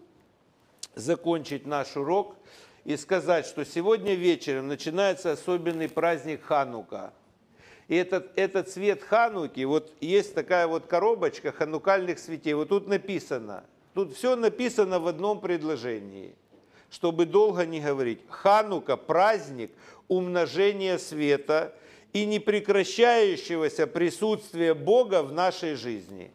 закончить 0.95 1.67
наш 1.67 1.97
урок 1.97 2.37
и 2.85 2.97
сказать, 2.97 3.47
что 3.47 3.65
сегодня 3.65 4.15
вечером 4.15 4.69
начинается 4.69 5.33
особенный 5.33 5.89
праздник 5.89 6.43
Ханука. 6.43 7.13
И 7.89 7.95
этот, 7.95 8.33
этот 8.37 8.69
цвет 8.69 9.03
Хануки, 9.03 9.65
вот 9.65 9.93
есть 10.01 10.35
такая 10.35 10.67
вот 10.67 10.87
коробочка 10.87 11.53
ханукальных 11.53 12.19
светей, 12.19 12.55
вот 12.55 12.69
тут 12.69 12.89
написано– 12.89 13.65
Тут 13.97 14.15
все 14.15 14.37
написано 14.37 15.01
в 15.01 15.07
одном 15.07 15.41
предложении. 15.41 16.35
чтобы 16.89 17.27
долго 17.27 17.67
не 17.67 17.81
говорить. 17.81 18.21
Ханука– 18.29 18.97
праздник 19.09 19.73
умножения 20.07 20.99
света 20.99 21.75
и 22.13 22.25
непрекращающегося 22.25 23.89
присутствия 23.89 24.73
Бога 24.73 25.23
в 25.23 25.33
нашей 25.33 25.75
жизни. 25.75 26.31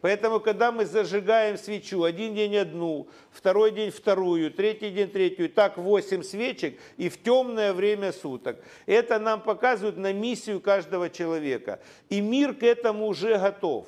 Поэтому, 0.00 0.40
когда 0.40 0.72
мы 0.72 0.86
зажигаем 0.86 1.58
свечу, 1.58 2.04
один 2.04 2.34
день 2.34 2.56
одну, 2.56 3.06
второй 3.30 3.72
день 3.72 3.90
вторую, 3.90 4.50
третий 4.50 4.90
день 4.90 5.10
третью, 5.10 5.50
так 5.50 5.76
8 5.76 6.22
свечек 6.22 6.80
и 6.96 7.10
в 7.10 7.22
темное 7.22 7.74
время 7.74 8.12
суток, 8.12 8.56
это 8.86 9.18
нам 9.18 9.42
показывает 9.42 9.98
на 9.98 10.12
миссию 10.12 10.60
каждого 10.60 11.10
человека. 11.10 11.80
И 12.08 12.20
мир 12.20 12.54
к 12.54 12.62
этому 12.62 13.06
уже 13.08 13.36
готов. 13.38 13.86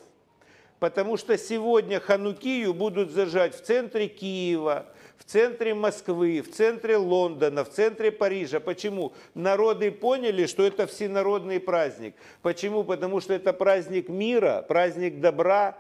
Потому 0.85 1.17
что 1.17 1.39
сегодня 1.39 1.99
Ханукию 1.99 2.75
будут 2.75 3.11
зажать 3.11 3.55
в 3.55 3.63
центре 3.63 4.07
Киева, 4.07 4.85
в 5.17 5.25
центре 5.25 5.73
Москвы, 5.73 6.43
в 6.43 6.53
центре 6.53 6.99
Лондона, 6.99 7.65
в 7.65 7.71
центре 7.71 8.13
Парижа. 8.13 8.61
Почему? 8.61 9.15
Народы 9.33 9.91
поняли, 9.91 10.45
что 10.45 10.63
это 10.63 10.87
всенародный 10.87 11.59
праздник. 11.59 12.15
Почему? 12.43 12.85
Потому 12.85 13.23
что 13.23 13.33
это 13.33 13.55
праздник 13.55 14.11
мира, 14.11 14.63
праздник 14.69 15.21
добра, 15.21 15.79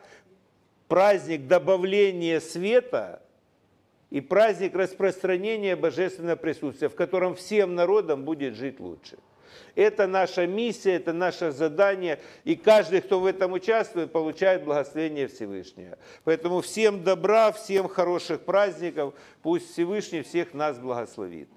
праздник 0.89 1.49
добавления 1.49 2.41
света 2.41 3.21
и 4.09 4.23
праздник 4.23 4.75
распространения 4.75 5.77
божественного 5.77 6.37
присутствия, 6.37 6.89
в 6.89 6.95
котором 6.95 7.35
всем 7.35 7.75
народам 7.75 8.25
будет 8.25 8.55
жить 8.55 8.81
лучше. 8.81 9.19
Это 9.75 10.07
наша 10.07 10.47
миссия, 10.47 10.95
это 10.95 11.13
наше 11.13 11.51
задание, 11.51 12.21
и 12.45 12.57
каждый, 12.57 13.01
кто 13.01 13.21
в 13.21 13.27
этом 13.27 13.53
участвует, 13.53 14.13
получает 14.13 14.65
благословение 14.65 15.29
Всевышнего. 15.29 15.99
Поэтому 16.25 16.61
всем 16.61 17.03
добра, 17.05 17.53
всем 17.53 17.89
хороших 17.89 18.41
праздников, 18.41 19.15
пусть 19.43 19.73
Всевышний 19.73 20.23
всех 20.23 20.55
нас 20.55 20.79
благословит. 20.79 21.49